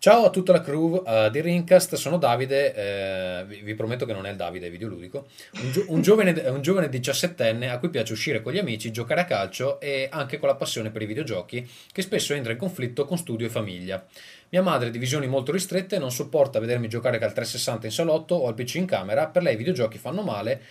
[0.00, 4.14] Ciao a tutta la crew eh, di Rincast, sono Davide, eh, vi, vi prometto che
[4.14, 5.26] non è il Davide videoludico,
[5.60, 9.78] un, gio- un giovane, 17enne a cui piace uscire con gli amici, giocare a calcio
[9.78, 13.46] e anche con la passione per i videogiochi, che spesso entra in conflitto con studio
[13.46, 14.02] e famiglia.
[14.48, 18.46] Mia madre, di visioni molto ristrette, non sopporta vedermi giocare al 360 in salotto o
[18.46, 20.62] al PC in camera, per lei i videogiochi fanno male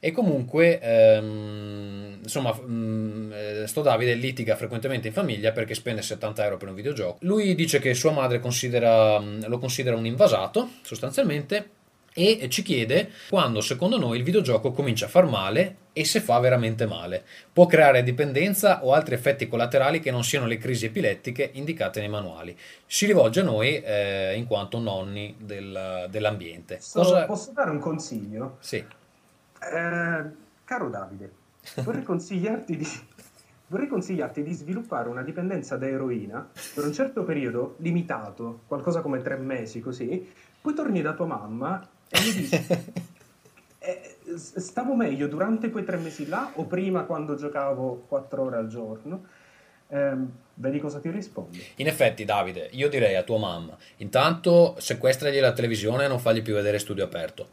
[0.00, 6.44] e comunque, ehm, insomma, mm, eh, sto Davide litiga frequentemente in famiglia perché spende 70
[6.44, 7.18] euro per un videogioco.
[7.22, 11.70] Lui dice che sua madre considera, mm, lo considera un invasato, sostanzialmente,
[12.18, 16.38] e ci chiede quando secondo noi il videogioco comincia a far male e se fa
[16.40, 17.24] veramente male.
[17.52, 22.08] Può creare dipendenza o altri effetti collaterali che non siano le crisi epilettiche indicate nei
[22.08, 22.56] manuali.
[22.86, 26.76] Si rivolge a noi eh, in quanto nonni del- dell'ambiente.
[26.76, 27.24] Posso, Cosa...
[27.26, 28.56] posso dare un consiglio?
[28.60, 28.84] Sì.
[29.60, 30.24] Eh,
[30.64, 31.32] caro Davide,
[31.82, 32.86] vorrei consigliarti di,
[33.66, 39.22] vorrei consigliarti di sviluppare una dipendenza da eroina per un certo periodo limitato, qualcosa come
[39.22, 40.30] tre mesi così,
[40.60, 42.66] poi torni da tua mamma e mi dici
[43.78, 48.68] eh, stavo meglio durante quei tre mesi là o prima quando giocavo quattro ore al
[48.68, 49.24] giorno?
[49.90, 51.56] Ehm, vedi cosa ti rispondo.
[51.76, 56.42] In effetti, Davide, io direi a tua mamma, intanto sequestragli la televisione e non fagli
[56.42, 57.48] più vedere studio aperto.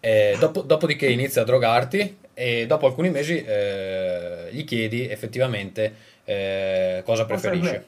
[0.00, 5.94] Eh, dopo- dopodiché inizia a drogarti e dopo alcuni mesi eh, gli chiedi effettivamente
[6.24, 7.86] eh, cosa preferisce.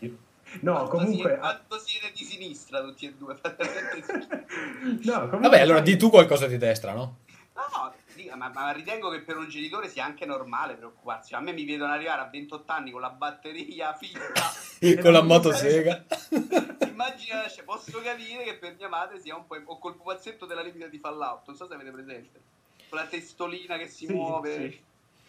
[0.60, 1.36] No, Quanto comunque...
[1.36, 3.36] quanto siete di sinistra tutti e due?
[5.05, 7.18] No, comunque Vabbè, allora di tu qualcosa di destra, no?
[7.55, 7.93] No,
[8.36, 11.34] ma, ma ritengo che per un genitore sia anche normale preoccuparsi.
[11.34, 14.66] A me mi vedono arrivare a 28 anni con la batteria fitta.
[15.02, 16.05] Con la motosega.
[16.88, 19.56] Immagina, cioè, posso capire che per mia madre sia un po'.
[19.64, 21.46] o col pupazzetto della limita di Fallout.
[21.46, 22.40] Non so se avete presente.
[22.88, 24.55] Con la testolina che si Sì, muove.
[24.70, 24.80] sì.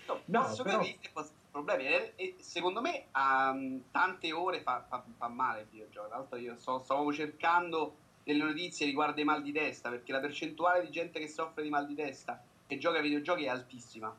[0.07, 1.85] No, No, posso però- capire che possa problemi.
[2.15, 6.07] E, secondo me a mm, tante ore fa, fa- fa male il videogioco.
[6.07, 10.19] Tra l'altro, io sto, stavo cercando delle notizie riguardo ai mal di testa perché la
[10.19, 12.39] percentuale di gente che soffre di mal di testa
[12.71, 14.15] e gioca ai videogiochi è altissima.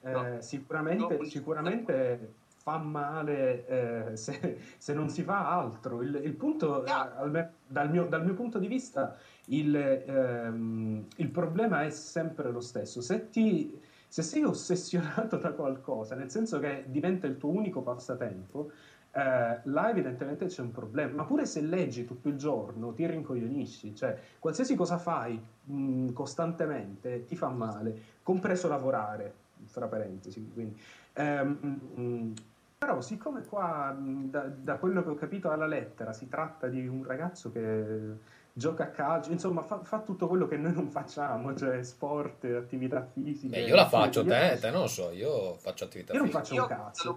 [0.00, 0.40] Eh, No.
[0.40, 1.24] sicuramente, No.
[1.24, 2.32] sicuramente
[2.62, 6.00] fa male eh, se, se non si fa altro.
[6.00, 7.10] Il, il punto, eh, No.
[7.16, 9.14] alme- dal, mio, dal mio punto di vista,
[9.46, 13.02] il, ehm, il problema è sempre lo stesso.
[13.02, 13.78] Se, ti,
[14.08, 18.70] se sei ossessionato da qualcosa, nel senso che diventa il tuo unico passatempo,
[19.16, 21.14] eh, là evidentemente c'è un problema.
[21.14, 23.94] Ma pure se leggi tutto il giorno, ti rincoglionisci.
[23.94, 29.32] Cioè, qualsiasi cosa fai mh, costantemente ti fa male, compreso lavorare,
[29.64, 30.50] fra parentesi.
[30.52, 30.78] Quindi,
[31.14, 31.48] ehm,
[31.94, 32.32] mh,
[32.76, 36.86] però, siccome qua, mh, da, da quello che ho capito alla lettera, si tratta di
[36.86, 41.54] un ragazzo che gioca a calcio, insomma, fa, fa tutto quello che noi non facciamo,
[41.54, 43.56] cioè sport, attività fisiche.
[43.56, 46.28] Eh, io la faccio, Io- te, te non lo so, io faccio attività Io non
[46.28, 46.42] fisica.
[46.44, 47.16] faccio Io un ho cazzo.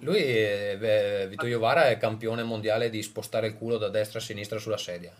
[0.00, 4.58] Lui, beh, Vito Iovara è campione mondiale di spostare il culo da destra a sinistra
[4.58, 5.12] sulla sedia.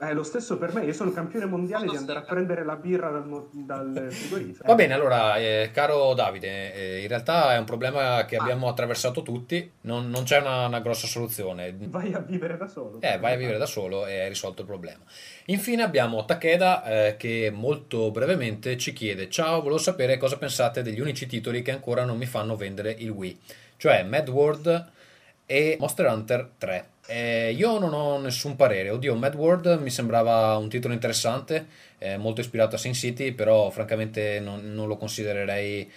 [0.00, 3.10] È lo stesso per me, io sono campione mondiale di andare a prendere la birra
[3.10, 4.66] dal, dal frigorifero.
[4.66, 8.42] Va bene, allora, eh, caro Davide, eh, in realtà è un problema che Ah.
[8.42, 11.76] abbiamo attraversato tutti, non, non c'è una, una grossa soluzione.
[11.78, 12.98] Vai a vivere da solo.
[13.02, 15.00] Eh, vai a vivere da solo e hai risolto il problema.
[15.46, 21.00] Infine abbiamo Takeda eh, che molto brevemente ci chiede: Ciao, volevo sapere cosa pensate degli
[21.00, 23.38] unici titoli che ancora non mi fanno vendere il Wii,
[23.76, 24.88] cioè Mad World
[25.44, 26.88] e Monster Hunter 3.
[27.12, 28.90] Eh, io non ho nessun parere.
[28.90, 31.66] Oddio, Mad World mi sembrava un titolo interessante,
[31.98, 35.90] eh, molto ispirato a Sin City, però francamente non, non lo considererei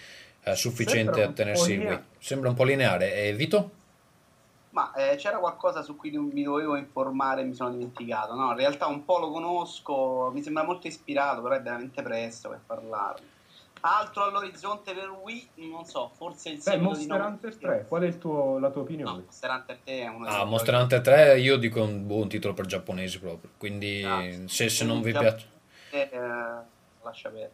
[0.44, 3.14] eh, sufficiente a tenersi linea- Sembra un po' lineare.
[3.14, 3.72] E Vito?
[4.72, 8.34] Ma eh, c'era qualcosa su cui mi dovevo informare e mi sono dimenticato.
[8.34, 12.49] No, in realtà un po' lo conosco, mi sembra molto ispirato, però è veramente presto
[12.49, 13.32] per parlarne.
[13.85, 18.05] Altro all'orizzonte per Wii, non so, forse il Beh, Monster No- Hunter 3, qual è
[18.05, 19.11] il tuo- la tua No, opinione?
[19.23, 22.65] Monster Hunter 3 è uno Ah, Monster Hunter 3 io dico un buon titolo per
[22.65, 24.47] giapponesi proprio, quindi Grazie.
[24.47, 25.47] se, se non vi piace...
[25.89, 26.10] Eh,
[27.01, 27.51] lascia perdere.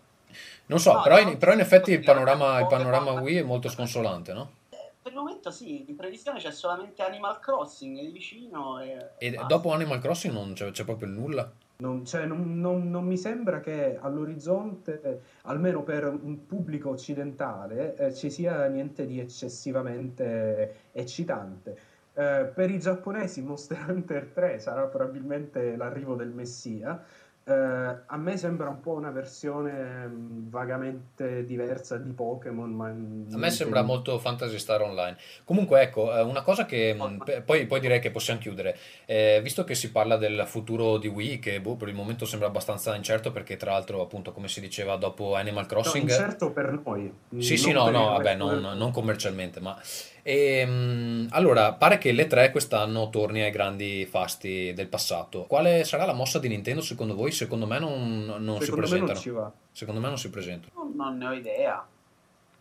[0.68, 3.44] Non so, No, però, no, in, però in effetti il panorama, il panorama Wii è
[3.44, 4.52] molto sconsolante, no?
[4.70, 9.32] Eh, Per il momento sì, in previsione c'è solamente Animal Crossing lì vicino e, E
[9.48, 11.52] dopo Animal Crossing non c'è, c'è proprio nulla.
[11.82, 18.14] Non, cioè, non- non- non mi sembra che all'orizzonte, almeno per un pubblico occidentale, eh,
[18.14, 21.78] ci sia niente di eccessivamente eccitante.
[22.14, 27.02] Eh, per i giapponesi Monster Hunter 3 sarà probabilmente l'arrivo del messia.
[27.50, 33.38] Eh, a me sembra un po' una versione mh, vagamente diversa di Pokémon, ma A
[33.38, 35.18] me sembra molto Fantasy Star Online.
[35.44, 38.78] Comunque, ecco, eh, una cosa che mh, pe- poi, poi direi che possiamo chiudere.
[39.06, 42.48] Eh, visto che si parla del futuro di Wii, che boh, per il momento sembra
[42.48, 46.08] abbastanza incerto, perché tra l'altro, appunto, come si diceva, dopo Animal No, Crossing.
[46.08, 49.76] incerto per noi, Sì, sì, no, no, vabbè, non, del- non commercialmente, ma...
[50.24, 55.44] Ehm, allora, pare che le 3 quest'anno torni ai grandi fasti del passato.
[55.44, 57.32] Quale sarà la mossa di Nintendo secondo voi?
[57.32, 59.20] Secondo me non, non si Secondo me non presentano.
[59.20, 59.52] ci va.
[59.72, 60.72] Secondo me non si presentano.
[60.76, 61.88] Non, non ne ho idea.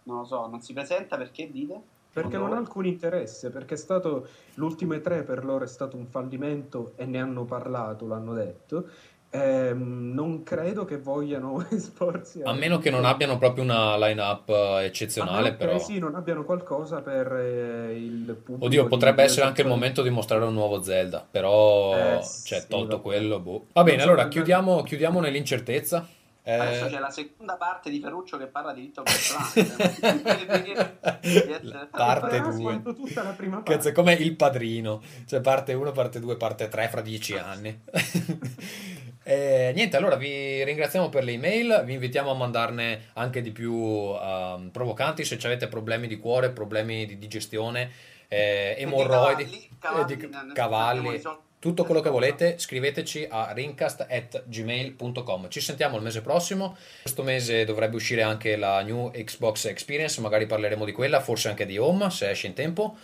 [0.04, 1.80] Non lo so, non si presenta perché dite?
[2.10, 6.06] Perché non ha alcun interesse, perché è stato l'ultime tre per loro è stato un
[6.06, 8.88] fallimento e ne hanno parlato, l'hanno detto.
[9.30, 14.54] Ehm, non credo che vogliano esporsi A meno che non abbiano proprio una line-up eh,
[14.54, 15.78] a eccezionale, meno che però...
[15.78, 20.00] sì, non abbiano qualcosa per eh, il pubblico Oddio, di potrebbe essere anche il momento
[20.00, 23.02] di mostrare un nuovo Zelda, però, Eh, cioè, sì, tolto vabbè.
[23.02, 23.66] quello, boh.
[23.72, 26.06] Va bene, Non so, allora, chiudiamo, chiudiamo nell'incertezza.
[26.42, 30.94] Eh, Adesso c'è la seconda parte di Ferruccio che parla di Little Big
[31.90, 32.52] parte Però ha 2.
[32.52, 33.72] svolto tutta la prima parte.
[33.74, 37.80] Cazzo, è come il padrino, cioè parte 1, parte 2, parte 3 fra 10 anni.
[39.28, 43.74] Eh, niente, allora vi ringraziamo per le email, vi invitiamo a mandarne anche di più
[44.18, 47.90] ehm, provocanti se avete problemi di cuore, problemi di digestione,
[48.26, 51.20] eh, emorroidi, cavalli, eh, cavalli,
[51.58, 55.50] tutto quello che volete, scriveteci a rincast.gmail.com.
[55.50, 56.78] Ci sentiamo il mese prossimo.
[57.02, 61.66] Questo mese dovrebbe uscire anche la new Xbox Experience, magari parleremo di quella, forse anche
[61.66, 62.96] di Home, se esce in tempo.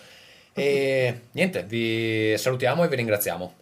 [0.55, 3.55] E niente, vi salutiamo e vi ringraziamo.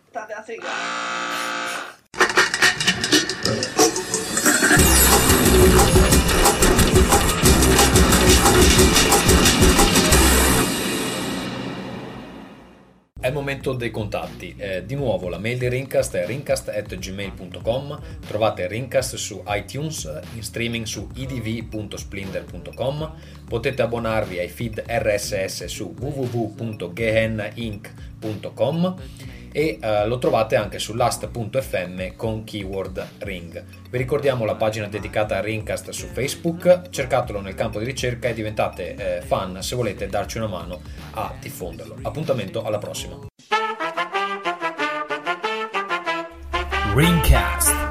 [13.23, 14.53] È il momento dei contatti.
[14.57, 18.01] Eh, di nuovo la mail di Rincast è rincast.gmail.com.
[18.27, 23.15] Trovate Rincast su iTunes, in streaming su idv.splinder.com.
[23.49, 28.97] Potete abbonarvi ai feed RSS su www.geheninc.com
[29.53, 33.65] e eh, lo trovate anche su last.fm con keyword ring.
[33.91, 38.35] Vi ricordiamo la pagina dedicata a Ringcast su Facebook, cercatelo nel campo di ricerca e
[38.35, 40.81] diventate eh, fan se volete darci una mano
[41.13, 41.99] a diffonderlo.
[42.03, 43.19] Appuntamento alla prossima.
[46.95, 47.82] Ringcast.